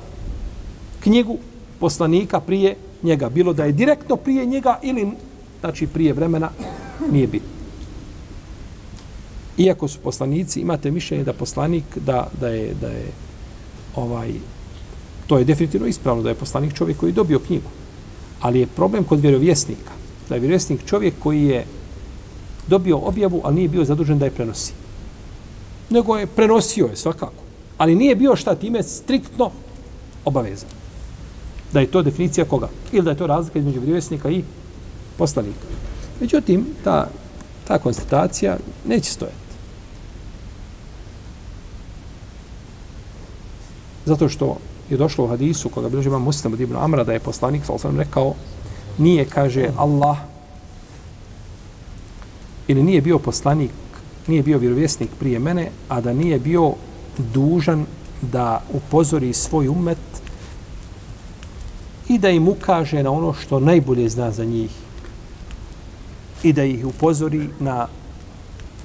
[1.00, 1.38] Knjigu
[1.78, 3.28] poslanika prije njega.
[3.28, 5.08] Bilo da je direktno prije njega ili
[5.60, 6.50] znači prije vremena
[7.12, 7.59] nije bitno.
[9.60, 13.06] Iako su poslanici, imate mišljenje da poslanik da, da je da je
[13.96, 14.32] ovaj
[15.30, 17.70] to je definitivno ispravno da je poslanik čovjek koji je dobio knjigu.
[18.40, 19.92] Ali je problem kod vjerovjesnika.
[20.28, 21.66] Da je vjerovjesnik čovjek koji je
[22.66, 24.72] dobio objavu, ali nije bio zadužen da je prenosi.
[25.90, 27.42] Nego je prenosio je svakako.
[27.78, 29.50] Ali nije bio šta time striktno
[30.24, 30.70] obavezan.
[31.72, 32.68] Da je to definicija koga?
[32.92, 34.42] Ili da je to razlika između vjerovjesnika i
[35.18, 35.66] poslanika.
[36.20, 37.08] Međutim, ta,
[37.68, 39.49] ta konstatacija neće stojati.
[44.10, 44.56] Zato što
[44.90, 47.72] je došlo u hadisu koga bilježi imam muslim od Ibn Amra da je poslanik, sa
[47.72, 48.34] osam rekao,
[48.98, 50.18] nije, kaže Allah,
[52.68, 53.70] ili nije bio poslanik,
[54.26, 56.72] nije bio vjerovjesnik prije mene, a da nije bio
[57.34, 57.86] dužan
[58.22, 60.22] da upozori svoj umet
[62.08, 64.70] i da im ukaže na ono što najbolje zna za njih
[66.42, 67.86] i da ih upozori na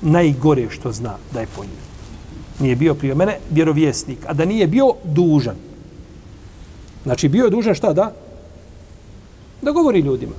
[0.02, 1.85] najgore što zna da je po njih.
[2.60, 5.56] Nije bio prije mene vjerovjesnik, a da nije bio dužan.
[7.04, 8.12] Znači, bio je dužan šta da?
[9.62, 10.34] Da govori ljudima.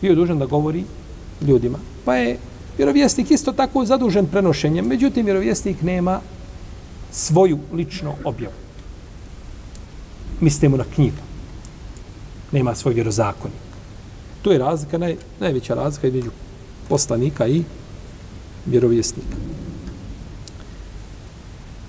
[0.00, 0.84] Bio je dužan da govori
[1.40, 1.78] ljudima.
[2.04, 2.38] Pa je
[2.78, 6.20] vjerovjesnik isto tako zadužen prenošenjem, međutim vjerovjesnik nema
[7.12, 8.54] svoju lično objavu.
[10.40, 11.22] Mislimo na knjigu.
[12.52, 13.64] Nema svoj vjerozakonik.
[14.42, 16.30] Tu je razlika, naj, najveća razlika između
[16.88, 17.62] poslanika i
[18.66, 19.36] vjerovjesnika.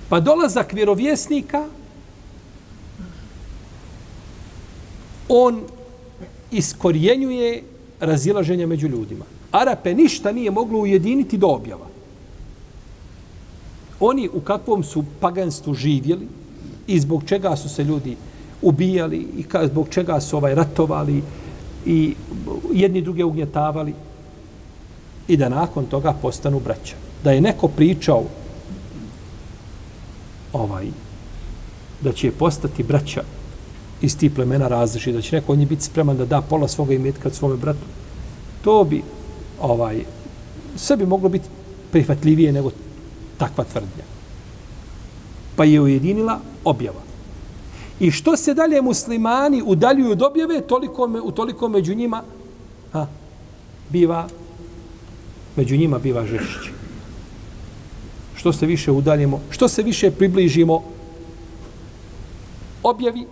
[0.08, 1.68] Pa dolazak vjerovjesnika
[5.28, 5.62] on
[6.50, 7.62] iskorjenjuje
[8.00, 9.24] razilaženja među ljudima.
[9.52, 11.86] Arape ništa nije moglo ujediniti do objava.
[14.00, 16.28] Oni u kakvom su paganstvu živjeli,
[16.86, 18.16] i zbog čega su se ljudi
[18.62, 21.22] ubijali i ka, zbog čega su ovaj ratovali
[21.86, 22.14] i
[22.72, 23.94] jedni druge ugnjetavali
[25.28, 26.94] i da nakon toga postanu braća.
[27.24, 28.24] Da je neko pričao
[30.56, 30.86] ovaj
[32.00, 33.22] da će postati braća
[34.02, 36.94] iz tih plemena različiti, da će neko od njih biti spreman da da pola svoga
[36.94, 37.86] imetka svome bratu,
[38.64, 39.02] to bi
[39.60, 40.04] ovaj
[40.76, 41.48] sve bi moglo biti
[41.92, 42.70] prihvatljivije nego
[43.38, 44.04] takva tvrdnja.
[45.56, 47.00] Pa je ujedinila objava.
[48.00, 52.22] I što se dalje muslimani udaljuju od objave, toliko, me, u toliko među njima
[52.92, 53.06] ha,
[53.90, 54.28] biva
[55.56, 56.75] među njima biva žešće.
[58.46, 60.82] Što se više udaljimo, što se više približimo
[62.82, 63.26] objavi,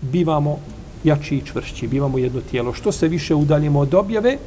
[0.00, 0.58] bivamo
[1.04, 2.74] jači i čvršći, bivamo jedno tijelo.
[2.74, 4.38] Što se više udaljimo od objave,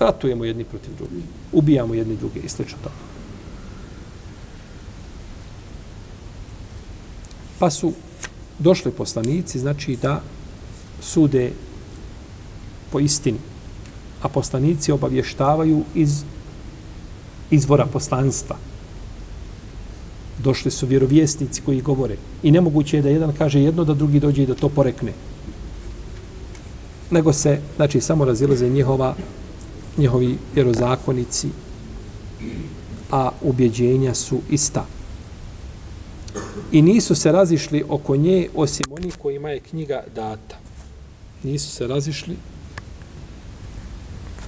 [0.00, 2.90] ratujemo jedni protiv drugih, ubijamo jedni druge i slično to.
[7.58, 7.92] Pa su
[8.58, 10.22] došli poslanici, znači da
[11.02, 11.52] sude
[12.92, 13.51] po istini.
[14.22, 16.22] A poslanici obavještavaju iz
[17.50, 18.56] izvora poslanstva.
[20.38, 22.16] Došli su vjerovjesnici koji govore.
[22.42, 25.12] I nemoguće je da jedan kaže jedno, da drugi dođe i da to porekne.
[27.10, 29.14] Nego se, znači, samo razilaze njihova,
[29.98, 31.48] njihovi vjerozakonici,
[33.10, 34.86] a ubjeđenja su ista.
[36.72, 40.56] I nisu se razišli oko nje osim oni kojima je knjiga data.
[41.42, 42.36] Nisu se razišli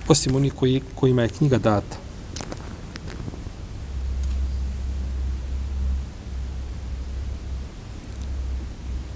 [0.08, 1.96] osim oni koji, kojima je knjiga data.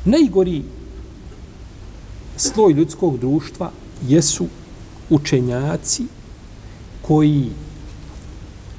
[0.05, 0.63] Najgori
[2.37, 3.71] sloj ljudskog društva
[4.09, 4.47] jesu
[5.11, 6.03] učenjaci
[7.03, 7.51] koji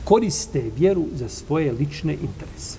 [0.04, 2.78] koriste vjeru za svoje lične interese.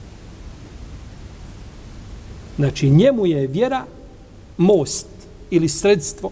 [2.56, 3.84] Znači, njemu je vjera
[4.56, 5.06] most
[5.50, 6.30] ili sredstvo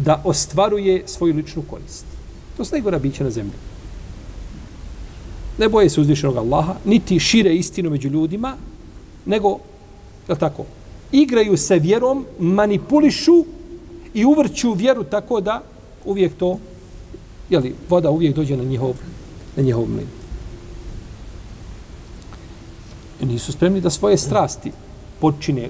[0.00, 2.04] da ostvaruje svoju ličnu korist.
[2.56, 3.52] To su najgora bića na zemlji.
[5.58, 8.56] Ne boje se uzvišenog Allaha, niti šire istinu među ljudima,
[9.26, 9.58] nego,
[10.28, 10.64] je tako,
[11.12, 13.44] igraju se vjerom, manipulišu
[14.14, 15.62] i uvrću vjeru tako da
[16.04, 16.58] uvijek to,
[17.50, 18.94] jeli, voda uvijek dođe na njihov,
[19.56, 20.08] na njihov mlin.
[23.20, 24.72] I nisu spremni da svoje strasti
[25.20, 25.68] počine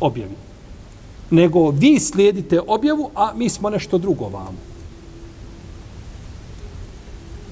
[0.00, 0.47] objavi
[1.30, 4.56] nego vi slijedite objavu, a mi smo nešto drugo vam.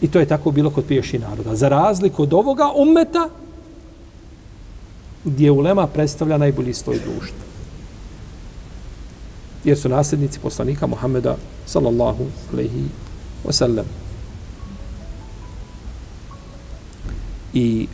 [0.01, 1.57] I to je tako bilo kod priješnjih naroda.
[1.57, 3.29] Za razliku od ovoga umeta,
[5.25, 7.47] gdje ulema predstavlja najbolji stoj društva.
[9.65, 12.85] Jer su nasljednici poslanika Muhammeda sallallahu alaihi
[13.45, 13.85] wasallam.
[17.55, 17.87] I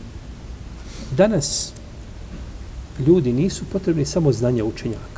[1.17, 1.73] danas
[2.99, 5.12] ljudi nisu potrebni samo znanja učenjaka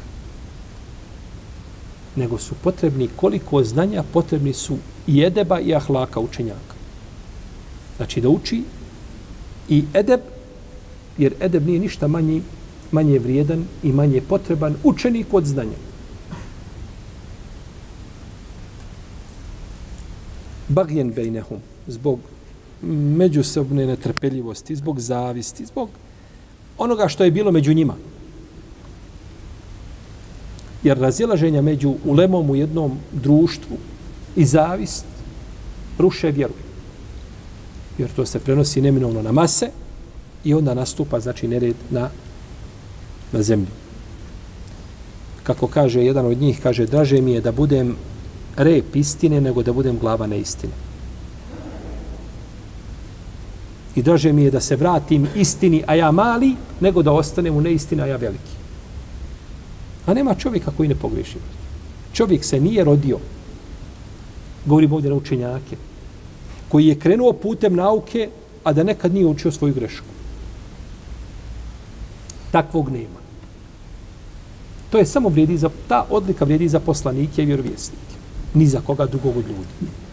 [2.16, 6.74] nego su potrebni koliko znanja potrebni su i edeba i ahlaka učenjaka.
[7.96, 8.62] Znači da uči
[9.68, 10.20] i edeb,
[11.18, 12.42] jer edeb nije ništa manji,
[12.92, 15.78] manje vrijedan i manje potreban učenik od znanja.
[20.68, 22.20] Bagjen bejnehum, zbog
[23.16, 25.88] međusobne netrpeljivosti, zbog zavisti, zbog
[26.78, 27.94] onoga što je bilo među njima
[30.84, 33.76] jer razilaženja među ulemom u jednom društvu
[34.36, 35.04] i zavist
[35.98, 36.54] ruše vjeru.
[37.98, 39.70] Jer to se prenosi neminovno na mase
[40.44, 42.10] i onda nastupa, znači, nered na,
[43.32, 43.68] na zemlji.
[45.42, 47.96] Kako kaže jedan od njih, kaže, draže mi je da budem
[48.56, 50.72] rep istine nego da budem glava neistine.
[53.94, 57.60] I draže mi je da se vratim istini, a ja mali, nego da ostanem u
[57.60, 58.63] neistini, a ja veliki.
[60.06, 61.38] A nema čovjeka koji ne pogriješi.
[62.12, 63.18] Čovjek se nije rodio,
[64.66, 65.76] govorim ovdje na učenjake,
[66.68, 68.28] koji je krenuo putem nauke,
[68.64, 70.06] a da nekad nije učio svoju grešku.
[72.50, 73.24] Takvog nema.
[74.90, 78.14] To je samo vrijedi za, ta odlika vrijedi za poslanike i vjerovjesnike.
[78.54, 80.03] Ni za koga drugog od ljudi.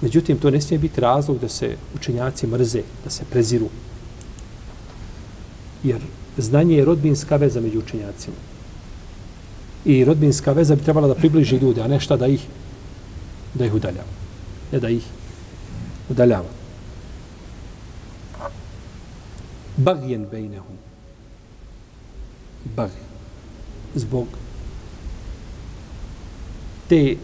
[0.00, 3.68] Međutim, to ne smije biti razlog da se učenjaci mrze, da se preziru.
[5.82, 6.00] Jer
[6.36, 8.36] znanje je rodbinska veza među učenjacima.
[9.84, 12.46] I rodbinska veza bi trebala da približi ljude, a ne šta da ih,
[13.54, 14.08] da ih udaljava.
[14.72, 15.04] Ne da ih
[16.08, 16.48] udaljava.
[19.76, 20.76] Bagjen bejnehum.
[22.76, 23.10] Bagjen.
[23.94, 24.26] Zbog
[26.88, 27.16] te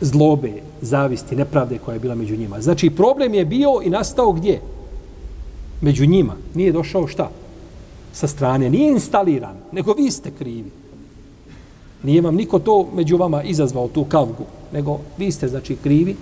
[0.00, 2.60] zlobe, zavisti, nepravde koja je bila među njima.
[2.60, 4.60] Znači, problem je bio i nastao gdje?
[5.80, 6.36] Među njima.
[6.54, 7.30] Nije došao šta?
[8.12, 8.70] Sa strane.
[8.70, 10.70] Nije instaliran, nego vi ste krivi.
[12.02, 16.16] Nije vam niko to među vama izazvao, tu kavgu, nego vi ste, znači, krivi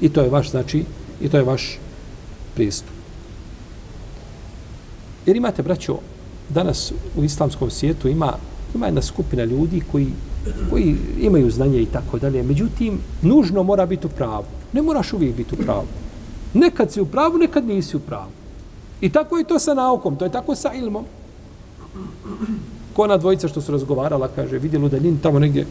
[0.00, 0.84] i to je vaš, znači,
[1.20, 1.78] i to je vaš
[2.54, 2.96] pristup.
[5.26, 5.98] Jer imate, braćo,
[6.48, 8.32] danas u islamskom svijetu ima,
[8.74, 10.08] ima jedna skupina ljudi koji,
[10.70, 12.42] koji imaju znanje i tako dalje.
[12.42, 14.44] Međutim, nužno mora biti u pravu.
[14.72, 15.86] Ne moraš uvijek biti u pravu.
[16.54, 18.30] Nekad si u pravu, nekad nisi u pravu.
[19.00, 21.04] I tako je to sa naukom, to je tako sa ilmom.
[22.92, 25.66] Ko ona dvojica što su razgovarala, kaže, vidi da tamo negdje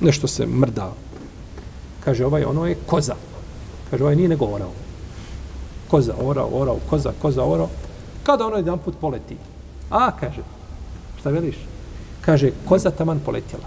[0.00, 0.92] nešto se mrda.
[2.04, 3.14] Kaže, ovaj, ono je koza.
[3.90, 4.70] Kaže, ovaj nije nego orao.
[5.88, 7.68] Koza, orao, orao, koza, koza, orao.
[8.22, 9.36] Kada ono jedan put poleti?
[9.90, 10.42] A, kaže,
[11.20, 11.56] šta veliš?
[12.20, 13.64] Kaže, koza taman poletjela.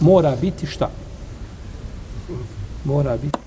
[0.00, 0.90] Mora biti šta?
[2.84, 3.38] Mora biti.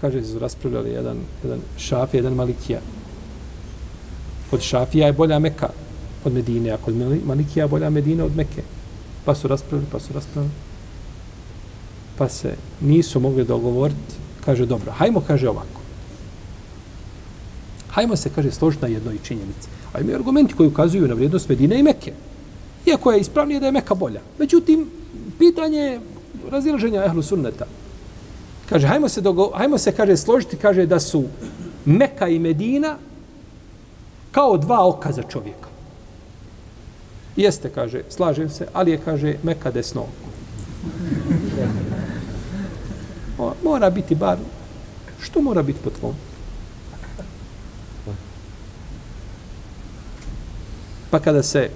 [0.00, 2.80] Kaže, su raspravljali jedan, jedan šafija, jedan malikija.
[4.52, 5.68] Od šafija je bolja Meka
[6.24, 6.94] od Medine, a kod
[7.26, 8.62] malikija je bolja Medina od Meke.
[9.24, 10.54] Pa su raspravljali, pa su raspravljali.
[12.18, 14.14] Pa se nisu mogli dogovoriti.
[14.44, 15.80] Kaže, dobro, hajmo, kaže ovako.
[17.88, 19.68] Hajmo se, kaže, složiti na jednoj činjenici.
[19.92, 22.12] A imaju argumenti koji ukazuju na vrijednost Medine i Mekke.
[22.86, 24.20] Iako je ispravnije da je Meka bolja.
[24.38, 24.90] Međutim,
[25.38, 26.00] pitanje je
[26.50, 27.66] razilaženja ehlu sunneta.
[28.68, 31.24] Kaže, hajmo se, dogo, hajmo se, kaže, složiti, kaže, da su
[31.84, 32.96] Meka i Medina
[34.32, 35.68] kao dva oka za čovjeka.
[37.36, 40.32] Jeste, kaže, slažem se, ali je, kaže, Meka desno oko.
[43.64, 44.38] Mora biti bar,
[45.20, 46.14] što mora biti po tvom?
[51.10, 51.70] Pa kada se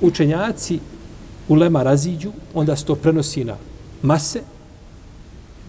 [0.00, 0.78] učenjaci
[1.48, 3.56] u lema raziđu, onda se to prenosi na
[4.02, 4.40] mase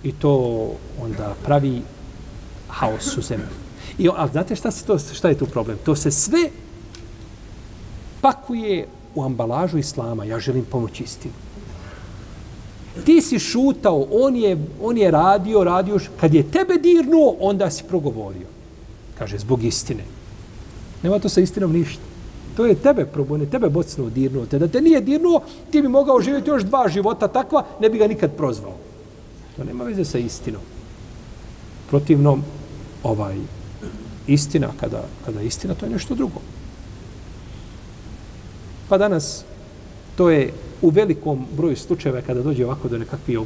[0.03, 0.71] i to
[1.01, 1.82] onda pravi
[2.67, 3.47] haos u zemlji.
[3.97, 5.78] I, ali znate šta, se to, šta je tu problem?
[5.86, 6.49] To se sve
[8.21, 10.26] pakuje u ambalažu islama.
[10.26, 11.34] Ja želim pomoći istinu.
[13.05, 17.84] Ti si šutao, on je, on je radio, radio, kad je tebe dirnuo, onda si
[17.84, 18.47] progovorio.
[19.17, 20.03] Kaže, zbog istine.
[21.03, 22.14] Nema to sa istinom ništa.
[22.56, 24.60] To je tebe probune, tebe bocno dirnuo te.
[24.60, 25.41] Da te nije dirnuo,
[25.72, 28.74] ti bi mogao živjeti još dva života takva, ne bi ga nikad prozvao.
[29.58, 30.62] To nema veze sa istinom.
[31.89, 32.43] Protivnom,
[33.03, 33.36] ovaj,
[34.28, 36.39] istina, kada, kada istina, to je nešto drugo.
[38.89, 39.43] Pa danas,
[40.16, 43.39] to je u velikom broju slučajeva kada dođe ovako do nekakvih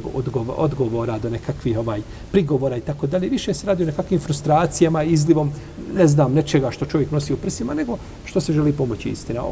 [0.56, 2.00] odgovora, do nekakvih ovaj
[2.32, 5.52] prigovora i tako dalje, više se radi o nekakvim frustracijama, izlivom,
[5.96, 9.42] ne znam, nečega što čovjek nosi u prsima, nego što se želi pomoći istina.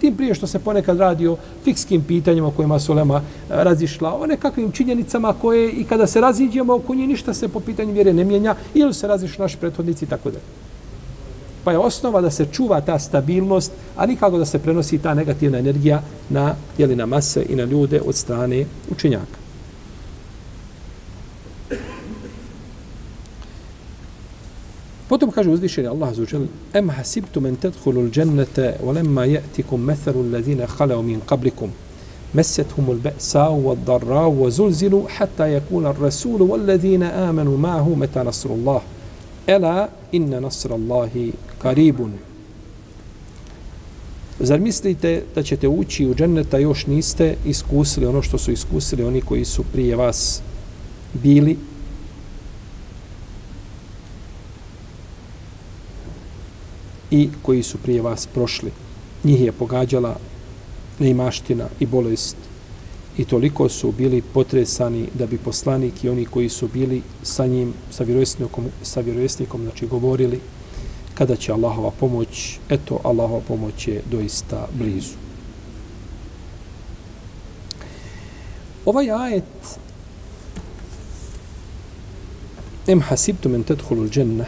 [0.00, 4.26] Tim prije što se ponekad radi o fikskim pitanjima kojima su Lema eh, razišla, o
[4.26, 8.24] nekakvim činjenicama koje i kada se raziđemo oko njih ništa se po pitanju vjere ne
[8.24, 10.65] mijenja ili se razišli naši prethodnici i tako dalje
[11.65, 15.57] Pa je osnova da se čuva ta stabilnost, a nikako da se prenosi ta negativna
[15.57, 19.41] energija na, jeli, na mase i na ljude od strane učenjaka.
[25.09, 30.67] Potom kaže uzvišeni Allah za uđel, Em hasibtu men tedhulu l'đennete, walemma je'tikum metharu l'ladine
[30.77, 31.69] khalao min qablikum,
[32.35, 38.81] مسيتهم البأساء والضراء وزلزلوا حتى يكون الرسول والذين آمنوا معه متى نصر الله
[39.49, 41.31] ألا إن نصر الله
[41.66, 42.12] karibun.
[44.38, 49.20] Zar mislite da ćete ući u dženneta još niste iskusili ono što su iskusili oni
[49.20, 50.42] koji su prije vas
[51.14, 51.56] bili?
[57.10, 58.70] i koji su prije vas prošli.
[59.24, 60.16] Njih je pogađala
[60.98, 62.36] neimaština i bolest
[63.18, 67.72] i toliko su bili potresani da bi poslanik i oni koji su bili sa njim,
[67.90, 70.40] sa vjerovjesnikom, sa vjerovjesnikom znači govorili
[71.16, 75.16] kada će Allahova pomoć, eto Allahova pomoć je doista blizu.
[78.84, 79.78] Ovaj ajet
[82.86, 84.44] Em hasibtu men tedhulu dženna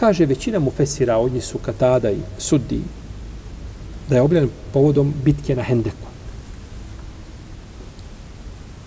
[0.00, 2.80] kaže većina mu fesira od njih su Katada i Suddi
[4.08, 6.08] da je obljen povodom bitke na Hendeku.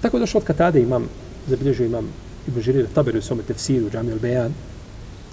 [0.02, 1.08] Tako je došlo od Katade imam,
[1.48, 2.08] zabilježio imam
[2.48, 4.52] Ibn Žirir Taberu u svome tefsiru, Džami al-Bejan,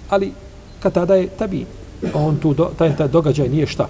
[0.09, 0.33] ali
[0.81, 1.67] Katada je tabi.
[2.15, 3.89] On tu, do, taj, taj događaj nije šta.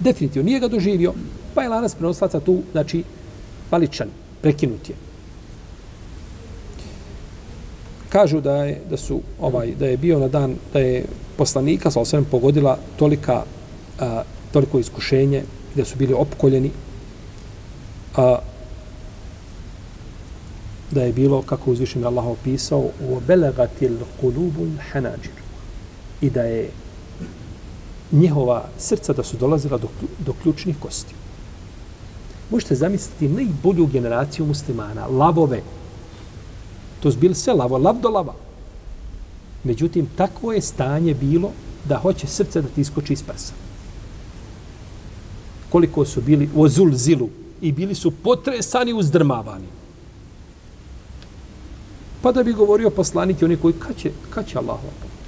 [0.00, 1.12] Definitivno, nije ga doživio,
[1.54, 3.04] pa je lanas prenoslaca tu, znači,
[3.70, 4.08] valičan,
[4.42, 4.94] prekinut je.
[8.08, 11.04] Kažu da je, da su, ovaj, da je bio na dan, da je
[11.36, 13.42] poslanika, sa osvijem, pogodila tolika,
[14.00, 14.22] a,
[14.52, 15.42] toliko iskušenje,
[15.74, 16.70] da su bili opkoljeni,
[18.16, 18.38] a,
[20.90, 25.32] da je bilo, kako uzvišen Allah opisao, u belegatil kulubul hanađir.
[26.20, 26.70] I da je
[28.12, 31.14] njihova srca da su dolazila do, do ključnih kosti.
[32.50, 35.62] Možete zamisliti najbolju generaciju muslimana, lavove.
[37.00, 38.34] To su bili sve lavo, lav do lava.
[39.64, 41.52] Međutim, takvo je stanje bilo
[41.84, 43.52] da hoće srce da ti iskoči iz prsa.
[45.68, 47.28] Koliko su bili u zilu
[47.60, 49.77] i bili su potresani uzdrmavani.
[52.22, 55.18] Pa da bi govorio poslanik i oni koji, kad će, kad će Allahova pomoć?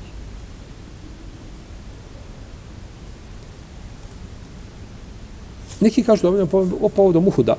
[5.80, 6.46] Neki kažu da
[6.80, 7.56] o povodom Uhuda.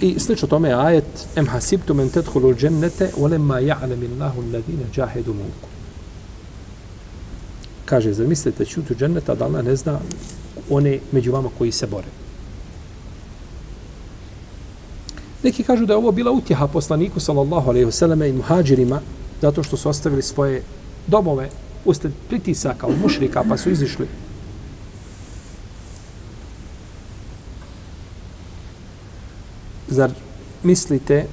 [0.00, 5.34] I slično tome je ajet em hasibtu men tedhulu džennete olemma ja'lemi Allahu alladine džahedu
[5.34, 5.68] munku.
[7.84, 10.00] Kaže, zar mislite ću tu dženneta da Allah ne zna
[10.70, 12.21] one među vama koji se bore.
[15.42, 19.00] Neki kažu da je ovo bila utjeha poslaniku sallallahu alejhi ve selleme i muhadžirima
[19.40, 20.62] zato što su ostavili svoje
[21.06, 21.48] domove
[21.84, 24.06] usled pritisaka od mušrika pa su izišli.
[29.88, 30.10] Zar
[30.62, 31.26] mislite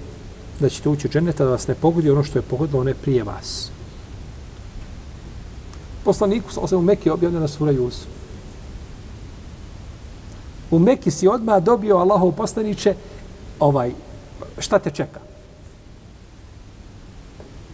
[0.60, 3.24] da ćete ući u dženeta da vas ne pogodi ono što je pogodilo one prije
[3.24, 3.72] vas?
[6.03, 8.07] Poslaniku sallallahu u Mekke objavljena sura Jusuf.
[10.72, 12.95] U Mekki si odmah dobio Allahov poslaniće
[13.60, 13.91] ovaj,
[14.57, 15.20] šta te čeka?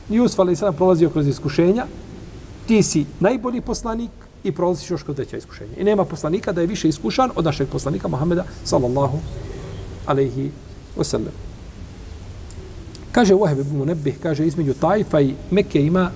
[0.10, 1.86] Jusuf ali sada prolazio kroz iskušenja,
[2.68, 4.12] ti si najbolji poslanik
[4.44, 5.74] i prolaziš još kroz veća iskušenja.
[5.78, 9.20] I nema poslanika da je više iskušan od našeg poslanika Muhameda sallallahu
[10.06, 10.52] alaihi
[10.98, 11.34] wasallam.
[13.12, 16.12] Kaže Wahab ibn Munebih, kaže između Tajfa i Mekke ima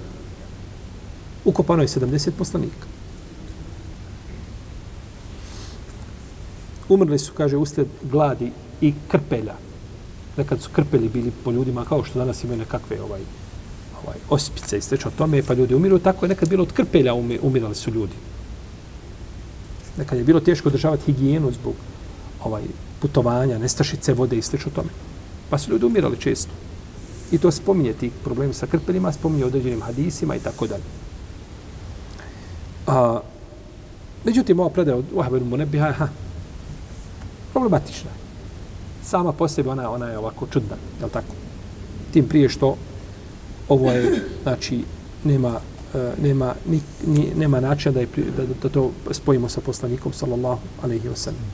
[1.46, 2.88] ukopano je 70 poslanika.
[6.90, 8.52] Umrli su, kaže, usled gladi
[8.82, 9.56] i krpelja.
[10.38, 13.22] Nekad su krpeli bili po ljudima, kao što danas imaju nekakve ovaj,
[14.04, 17.76] ovaj, ospice i slično tome, pa ljudi umiru, tako je nekad bilo od krpelja umirali
[17.76, 18.14] su ljudi.
[19.98, 21.74] Nekad je bilo teško održavati higijenu zbog
[22.44, 22.64] ovaj,
[23.02, 24.90] putovanja, nestašice vode i slično tome.
[25.50, 26.52] Pa su ljudi umirali često.
[27.32, 30.84] I to spominje ti problemi sa krpeljima, spominje određenim hadisima i tako dalje.
[32.88, 33.20] A,
[34.26, 35.06] međutim, ova predaja od
[35.36, 36.08] ibn Munebiha, ha,
[37.54, 38.19] problematična
[39.10, 41.34] sama po sebi ona, ona je ovako čudna, je li tako?
[42.14, 42.78] Tim prije što
[43.70, 44.84] ovo je, znači,
[45.24, 45.60] nema,
[45.96, 48.08] e, nema, ni, ni, nema načina da, je,
[48.38, 51.46] da, da to spojimo sa poslanikom, sallallahu alaihi wa sallam.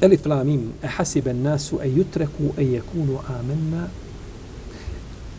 [0.00, 3.88] Elif la mim, e an-nasu e jutreku e jekunu amenna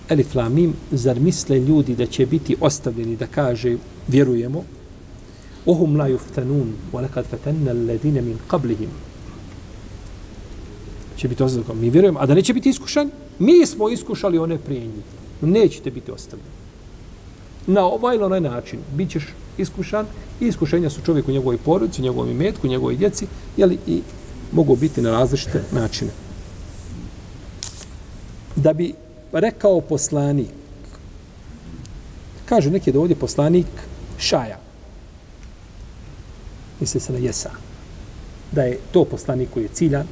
[0.10, 3.78] Elif la mim, zar misle ljudi da će biti ostavljeni da kaže
[4.08, 4.64] vjerujemo
[5.66, 8.90] ohum la yuftanun wa laqad fatanna alladhina min qablihim
[11.18, 11.74] će biti ostavljeno.
[11.74, 15.06] mi vjerujemo a da neće biti iskušan mi smo iskušali one prije njih
[15.42, 16.58] nećete biti ostavljeni
[17.68, 19.24] na ovaj ili onaj način bit ćeš
[19.58, 20.06] iskušan
[20.40, 23.28] i iskušenja su čovjeku njegovoj porodici, njegovom imetku, njegovoj djeci
[23.58, 24.02] jeli, i
[24.52, 26.12] mogu biti na različite načine.
[28.56, 28.94] Da bi
[29.32, 30.48] rekao poslanik.
[32.46, 33.68] Kaže neki da ovdje poslanik
[34.18, 34.58] Šaja.
[36.80, 37.52] Misli se na Jesa.
[38.52, 40.08] Da je to poslanik koji je ciljan.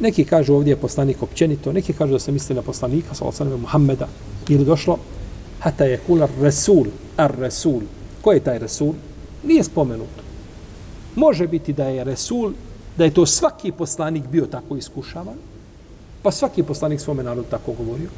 [0.00, 1.72] Neki kažu ovdje je poslanik općenito.
[1.72, 4.08] Neki kažu da se misli na poslanika, sa osaname Muhammeda.
[4.48, 4.98] Ili došlo,
[5.60, 7.80] hata je kula Resul, ar Resul.
[8.22, 8.94] Ko je taj Resul?
[9.44, 10.22] Nije spomenuto.
[11.16, 12.52] Može biti da je Resul,
[12.96, 15.36] da je to svaki poslanik bio tako iskušavan,
[16.22, 18.08] Pa svaki poslanik svome narodu tako govorio.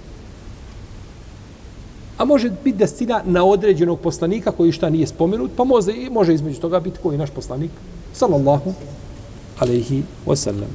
[2.21, 6.61] A može biti destina na određenog poslanika koji šta nije spomenut, pa može, može između
[6.61, 7.71] toga biti koji naš poslanik,
[8.13, 8.75] sallallahu
[9.59, 10.69] alaihi wasallam.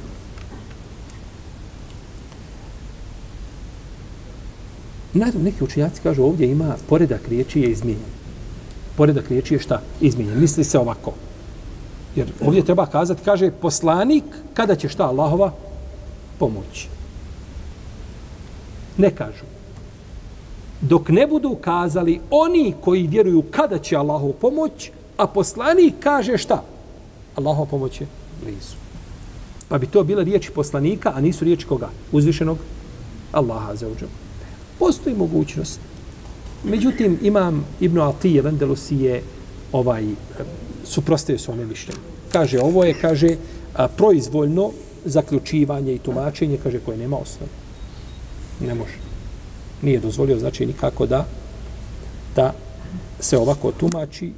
[5.14, 8.10] Nadam, neki učenjaci kažu ovdje ima poredak riječi je izmijenjen.
[8.96, 9.82] Poredak riječi je šta?
[10.00, 10.40] Izmijenjen.
[10.40, 11.12] Misli se ovako.
[12.16, 14.24] Jer ovdje treba kazati, kaže poslanik,
[14.54, 15.52] kada će šta Allahova
[16.38, 16.88] pomoći
[18.98, 19.55] ne kažu.
[20.88, 26.62] Dok ne budu kazali oni koji vjeruju kada će Allahu pomoć, a poslanik kaže šta?
[27.36, 28.06] Allahu pomoć je
[28.42, 28.76] blizu.
[29.68, 31.88] Pa bi to bila riječi poslanika, a nisu riječi koga?
[32.12, 32.58] Uzvišenog
[33.32, 34.06] Allaha za uđe.
[34.78, 35.80] Postoji mogućnost.
[36.64, 39.22] Međutim, imam Ibnu Atije, Vendelusi je
[39.72, 40.04] ovaj,
[40.84, 42.00] suprostaju svome mišljenju.
[42.32, 43.36] Kaže, ovo je, kaže,
[43.96, 44.70] proizvoljno
[45.04, 47.50] zaključivanje i tumačenje, kaže, koje nema osnovu.
[48.60, 49.05] Ne može.
[49.82, 51.26] Nije dozvolio, znači, nikako da
[52.36, 52.52] da
[53.20, 54.32] se ovako tumači,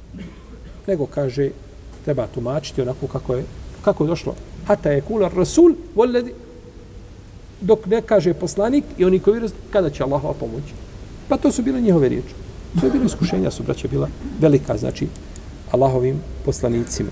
[0.87, 1.49] nego kaže
[2.05, 3.43] treba tumačiti onako kako je,
[3.81, 4.35] kako je došlo.
[4.65, 6.33] Hata je kula rasul, voledi,
[7.61, 10.73] dok ne kaže poslanik i oni koji vjeruju kada će Allahova pomoći.
[11.27, 12.33] Pa to su bile njihove riječi.
[12.79, 14.09] To je bilo iskušenja, su braće bila
[14.39, 15.07] velika, znači
[15.71, 17.09] Allahovim poslanicima.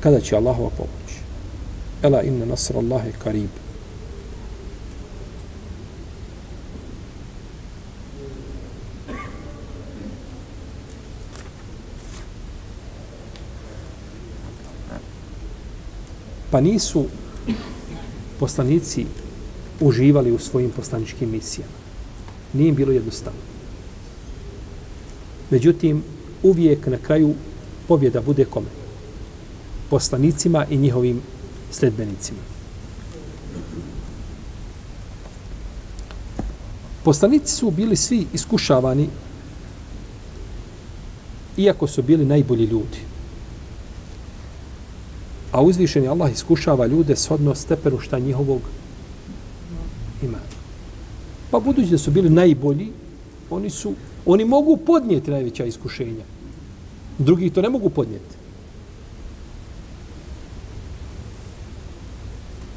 [0.00, 1.10] Kada će Allahova pomoć?
[2.02, 3.50] Ela inna nasr Allahe karib.
[16.50, 17.06] Pa nisu
[18.40, 19.06] poslanici
[19.80, 21.72] uživali u svojim poslaničkim misijama.
[22.52, 23.40] Nije im bilo jednostavno.
[25.50, 26.02] Međutim,
[26.42, 27.34] uvijek na kraju
[27.88, 28.66] pobjeda bude kome?
[29.90, 31.20] Poslanicima i njihovim
[31.70, 32.38] sledbenicima.
[37.04, 39.08] Poslanici su bili svi iskušavani
[41.56, 43.09] iako su bili najbolji ljudi.
[45.52, 48.60] A uzvišeni Allah iskušava ljude s odno stepenu šta njihovog
[50.22, 50.38] ima.
[51.50, 52.88] Pa budući da su bili najbolji,
[53.50, 53.94] oni su
[54.26, 56.24] oni mogu podnijeti najveća iskušenja.
[57.18, 58.36] Drugi to ne mogu podnijeti.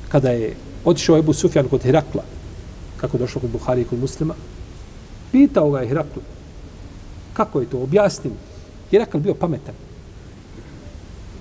[0.09, 0.55] Kada je
[0.85, 2.23] otišao Ebu Sufjan kod Herakla,
[2.97, 4.33] kako došlo kod Buhari i kod muslima,
[5.31, 6.21] pitao ga je Heraklu,
[7.33, 8.33] kako je to, objasnim.
[8.91, 9.75] Herakl bio pametan.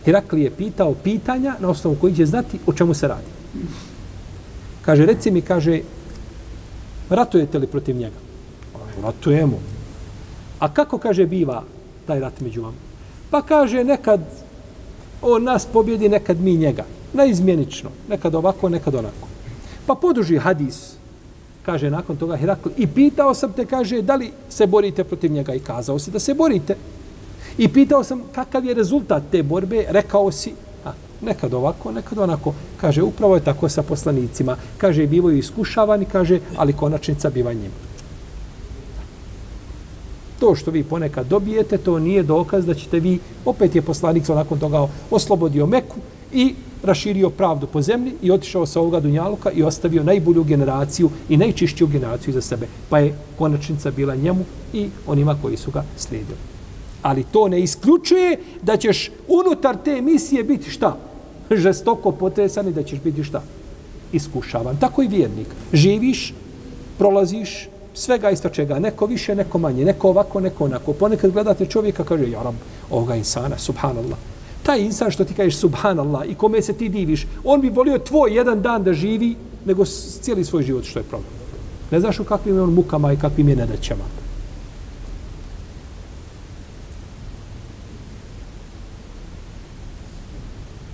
[0.04, 3.30] Herakli je pitao pitanja na osnovu koji će znati o čemu se radi.
[4.82, 5.80] Kaže, reci mi, kaže,
[7.10, 8.16] ratujete li protiv njega?
[9.02, 9.58] Ratujemo.
[10.58, 11.62] A kako, kaže, biva
[12.06, 12.76] taj rat među vama?
[13.30, 14.20] Pa kaže, nekad
[15.22, 16.84] on nas pobjedi, nekad mi njega.
[17.12, 17.90] Neizmjenično.
[18.08, 19.28] Nekad ovako, nekad onako.
[19.86, 20.94] Pa poduži hadis,
[21.62, 25.54] kaže nakon toga Herakl, i pitao sam te, kaže, da li se borite protiv njega?
[25.54, 26.76] I kazao si da se borite.
[27.58, 30.52] I pitao sam kakav je rezultat te borbe, rekao si,
[30.84, 32.54] a, nekad ovako, nekad onako.
[32.80, 34.56] Kaže, upravo je tako sa poslanicima.
[34.78, 37.74] Kaže, bivaju iskušavani, kaže, ali konačnica biva njima.
[40.40, 44.58] To što vi ponekad dobijete, to nije dokaz da ćete vi, opet je poslanik nakon
[44.58, 45.96] toga oslobodio Meku
[46.32, 51.36] i raširio pravdu po zemlji i otišao sa ovoga Dunjaluka i ostavio najbolju generaciju i
[51.36, 52.66] najčišću generaciju za sebe.
[52.90, 56.51] Pa je konačnica bila njemu i onima koji su ga slijedili.
[57.02, 60.96] Ali to ne isključuje da ćeš unutar te misije biti šta?
[61.50, 63.42] Žestoko potresan i da ćeš biti šta?
[64.12, 64.76] Iskušavan.
[64.76, 65.46] Tako i vjernik.
[65.72, 66.34] Živiš,
[66.98, 68.78] prolaziš svega isto čega.
[68.78, 69.84] Neko više, neko manje.
[69.84, 70.92] Neko ovako, neko onako.
[70.92, 72.54] Ponekad gledate čovjeka, kaže, ja rab,
[72.90, 74.18] ovoga insana, subhanallah.
[74.62, 78.36] Taj insan što ti kažeš subhanallah i kome se ti diviš, on bi volio tvoj
[78.36, 79.84] jedan dan da živi nego
[80.20, 81.30] cijeli svoj život što je problem.
[81.90, 84.21] Ne znaš u kakvim je on mukama i kakvim je nedaćama.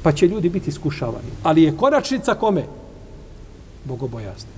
[0.02, 1.30] Pa će ljudi biti iskušavani.
[1.42, 2.64] Ali je konačnica kome?
[3.84, 4.50] Bogobojazni.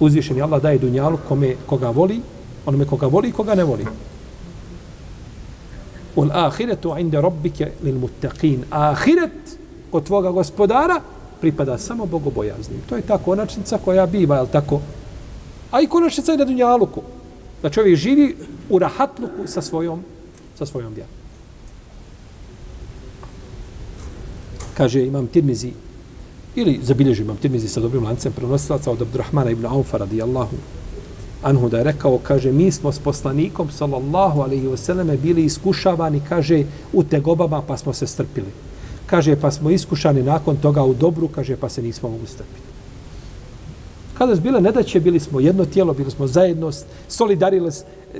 [0.00, 2.20] Uzvišen je Allah daje dunjalu kome koga voli,
[2.66, 3.86] onome koga voli i koga ne voli.
[6.16, 8.64] Ul ahiretu inde robbike lil muttaqin.
[8.70, 9.58] Ahiret
[9.90, 11.00] kod tvoga gospodara
[11.40, 12.80] pripada samo bogobojaznim.
[12.88, 14.80] To je ta konačnica koja biva, je tako?
[15.70, 17.02] A i konačnica je na dunjaluku.
[17.60, 18.36] Znači, da čovjek živi
[18.70, 20.02] u rahatluku sa svojom,
[20.58, 21.19] sa svojom vjerom.
[24.80, 25.72] Kaže imam Tirmizi,
[26.56, 30.56] ili zabilježi imam Tirmizi sa dobrim lancem prenosilaca od Abdurrahmana ibn Aufa radijallahu
[31.42, 36.62] anhu da je rekao, kaže, mi smo s poslanikom, sallallahu alaihi vseleme, bili iskušavani, kaže,
[36.92, 38.48] u tegobama, pa smo se strpili.
[39.06, 42.68] Kaže, pa smo iskušani nakon toga u dobru, kaže, pa se nismo mogli strpiti.
[44.18, 47.70] Kada su bile nedaće, bili smo jedno tijelo, bili smo zajednost, solidarili,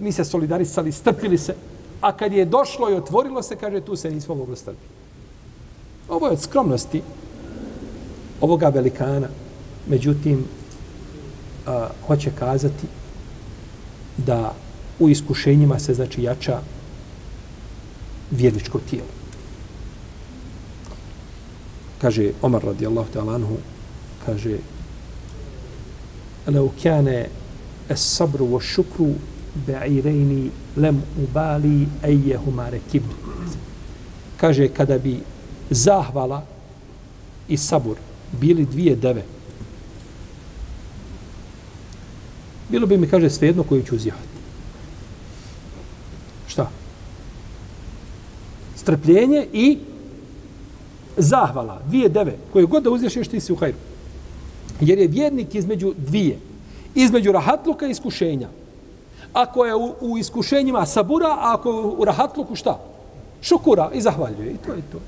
[0.01, 1.55] mi se solidarisali, strpili se,
[2.01, 5.00] a kad je došlo i otvorilo se, kaže, tu se nismo mogli strpiti.
[6.10, 7.02] Ovo je od skromnosti
[8.42, 9.28] ovoga velikana.
[9.88, 10.46] Međutim,
[11.66, 12.88] a, hoće kazati
[14.18, 14.54] da
[15.00, 16.60] u iskušenjima se znači jača
[18.32, 19.10] vjerničko tijelo.
[22.02, 23.58] Kaže Omar radijallahu ta'ala anhu,
[24.26, 24.58] kaže
[26.48, 27.28] لو كان
[27.92, 29.14] الصبر والشكر
[29.68, 33.16] بعيرين لم أبالي أيهما ركبت
[34.42, 35.24] kaže kada bi
[35.71, 36.43] zahvala
[37.49, 37.97] i sabur
[38.33, 39.25] bili dvije deve.
[42.69, 44.39] Bilo bi mi, kaže, svejedno koju ću uzjehati.
[46.47, 46.71] Šta?
[48.77, 49.79] Strpljenje i
[51.17, 51.81] zahvala.
[51.87, 52.37] Dvije deve.
[52.53, 53.79] Koje god da uzješeš, ti si u hajru.
[54.81, 56.39] Jer je vjernik između dvije.
[56.95, 58.49] Između rahatluka i iskušenja.
[59.33, 62.79] Ako je u, u iskušenjima sabura, a ako je u rahatluku šta?
[63.43, 64.51] Šukura i zahvaljuje.
[64.51, 64.99] I to je to.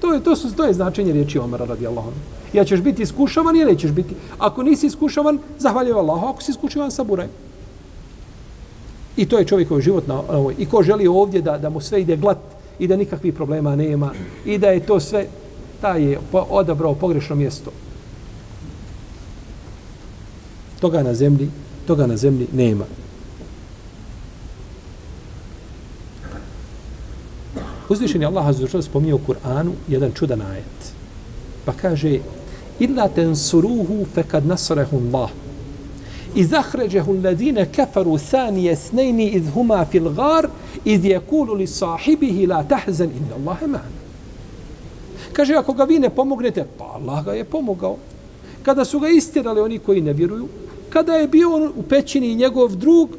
[0.00, 2.20] To je, to su, to je značenje riječi Omara radijallahu anhu.
[2.52, 4.14] Ja ćeš biti iskušavan ili nećeš biti.
[4.38, 6.26] Ako nisi iskušavan, zahvaljuj Allahu.
[6.26, 7.26] Ako si iskušavan, saburaj.
[9.16, 10.54] I to je čovjekov život na ovoj.
[10.58, 12.38] I ko želi ovdje da, da mu sve ide glat
[12.78, 14.12] i da nikakvih problema nema
[14.44, 15.26] i da je to sve,
[15.80, 17.70] taj je odabrao pogrešno mjesto.
[20.80, 21.50] Toga na zemlji,
[21.86, 22.84] toga na zemlji nema.
[27.89, 30.93] Uzvišen je Allah Azzuršal spominje u Kur'anu jedan čudan ajet.
[31.65, 32.19] Pa kaže
[32.79, 35.29] Illa tensuruhu fekad nasrehu Allah.
[36.35, 40.49] إذ أخرجه الذين كفروا ثاني اثنين إذ هما في الغار
[40.87, 44.03] إذ يقول لصاحبه لا تحزن إن الله معنا
[45.33, 47.97] Kaže, ako ga vi ne pomognete, pa Allah ga je pomogao.
[48.63, 50.47] Kada su ga istirali oni koji ne vjeruju,
[50.89, 53.09] kada je bio on u pećini njegov drug,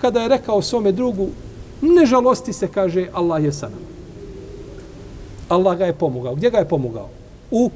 [0.00, 1.28] kada je rekao svome drugu,
[1.81, 3.91] ne žalosti se, kaže, Allah je sa nama.
[5.49, 6.35] Allah ga je pomogao.
[6.35, 7.09] Gdje ga je pomogao?
[7.51, 7.69] U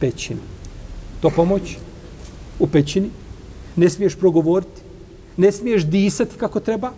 [0.00, 0.40] pećini.
[1.20, 1.76] To pomoć?
[2.58, 3.10] U pećini
[3.76, 4.80] ne smiješ progovoriti,
[5.36, 6.92] ne smiješ disati kako treba,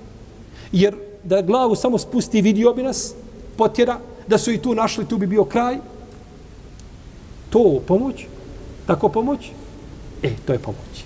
[0.72, 0.94] jer
[1.24, 3.14] da glavu samo spusti vidio bi nas,
[3.56, 5.78] potjera, da su i tu našli, tu bi bio kraj.
[7.50, 8.26] To pomoć?
[8.86, 9.50] Tako pomoć?
[10.22, 11.04] E, to je pomoć.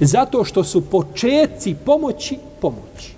[0.00, 3.17] Zato što su početci pomoći pomoći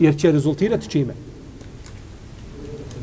[0.00, 1.14] Jer će rezultirati čime?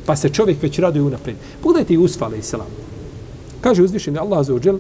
[0.06, 1.38] Pa se čovjek već raduje unaprijed.
[1.64, 2.68] Pogledajte i usfale i selam.
[3.62, 4.80] Kaže uzvišeni Allah za uđel,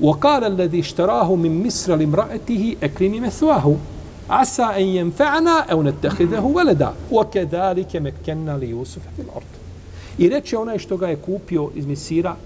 [0.00, 3.76] وقال الذي اشتراه من مصر لامرأته أكرمي مثواه
[4.30, 9.50] عسى أن ينفعنا أو نتخذه ولدا وكذلك مكنا ليوسف في الأرض
[10.18, 12.36] I reče onaj što ga je kupio iz Misira,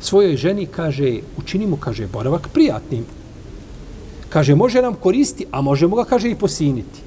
[0.00, 3.04] svojoj ženi kaže, učini mu, kaže, boravak prijatnim.
[4.33, 7.01] Kaže, može nam koristi, a možemo ga, kaže, i posiniti.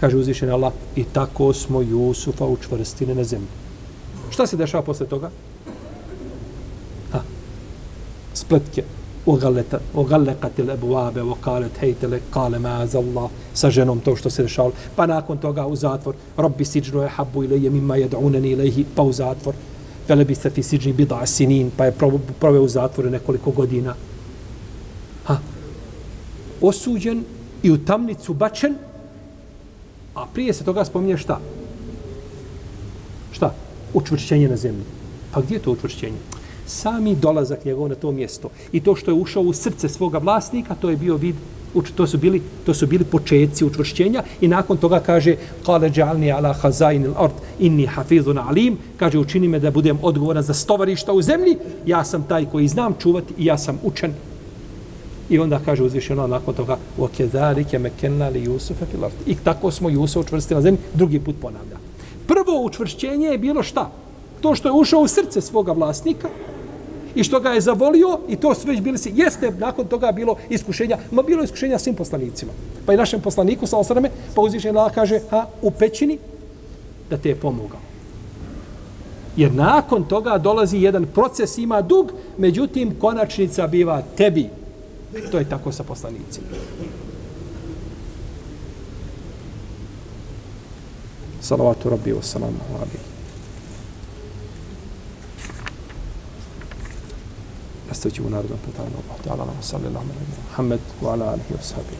[0.00, 3.48] Kaže uzvišen Allah, i tako smo Jusufa učvrstili na zemlji.
[4.30, 5.30] Šta se dešava posle toga?
[8.34, 8.82] spletke
[9.94, 15.38] Ogalekatil ebuabe okalet hejtele kale maaz Allah sa ženom to što se dešavalo pa nakon
[15.38, 19.54] toga u zatvor robbi siđnu je habu ilaje mimma jed'unani ilaihi pa u zatvor
[20.08, 21.94] vele bi se fi siđni bida sinin pa je
[22.40, 23.94] proveo u zatvoru nekoliko godina
[26.62, 27.24] osuđen
[27.62, 28.74] i u tamnicu bačen
[30.14, 31.40] a prije se toga spominje šta?
[33.32, 33.54] Šta?
[33.94, 34.84] Učvršćenje na zemlji.
[35.32, 36.18] Pa gdje je to učvršćenje?
[36.66, 38.50] Sami dolazak njegov na to mjesto.
[38.72, 41.34] I to što je ušao u srce svoga vlasnika, to je bio vid
[41.96, 45.36] to su bili to su bili početci učvršćenja i nakon toga kaže
[45.66, 48.76] qala ja'alni ala khazain al-ard inni hafizun alim.
[48.96, 51.56] Kaže učini me da budem odgovoran za stovarišta u zemlji.
[51.86, 54.12] Ja sam taj koji znam čuvati i ja sam učen
[55.32, 59.70] i onda kaže uzvišeno nakon toga wa kadhalika makanna li Jusufa fil ard i tako
[59.70, 61.76] smo Jusufa učvrstili na zemlji drugi put ponavlja
[62.26, 63.90] prvo učvršćenje je bilo šta
[64.40, 66.28] to što je ušao u srce svoga vlasnika
[67.14, 70.36] i što ga je zavolio i to sve već bili si, jeste nakon toga bilo
[70.50, 72.52] iskušenja, ma bilo iskušenja svim poslanicima.
[72.86, 76.18] Pa i našem poslaniku, sa osrame, pa uzvišeno Allah kaže, ha, u pećini,
[77.10, 77.80] da te je pomogao.
[79.36, 84.48] Jer nakon toga dolazi jedan proces, ima dug, međutim, konačnica biva tebi.
[85.12, 86.46] To je tako sa poslanicima.
[91.40, 92.98] Salavatu Rabbi wa salam alabi.
[97.88, 98.96] Nastavit u narodom pitanju.
[99.04, 100.02] Allah ta'ala wa salli Allah
[100.58, 101.96] wa wa ala alihi wa sahabi.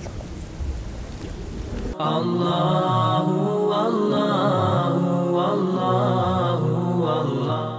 [1.99, 7.72] Allahu, Allahu, Allahu, Allahu.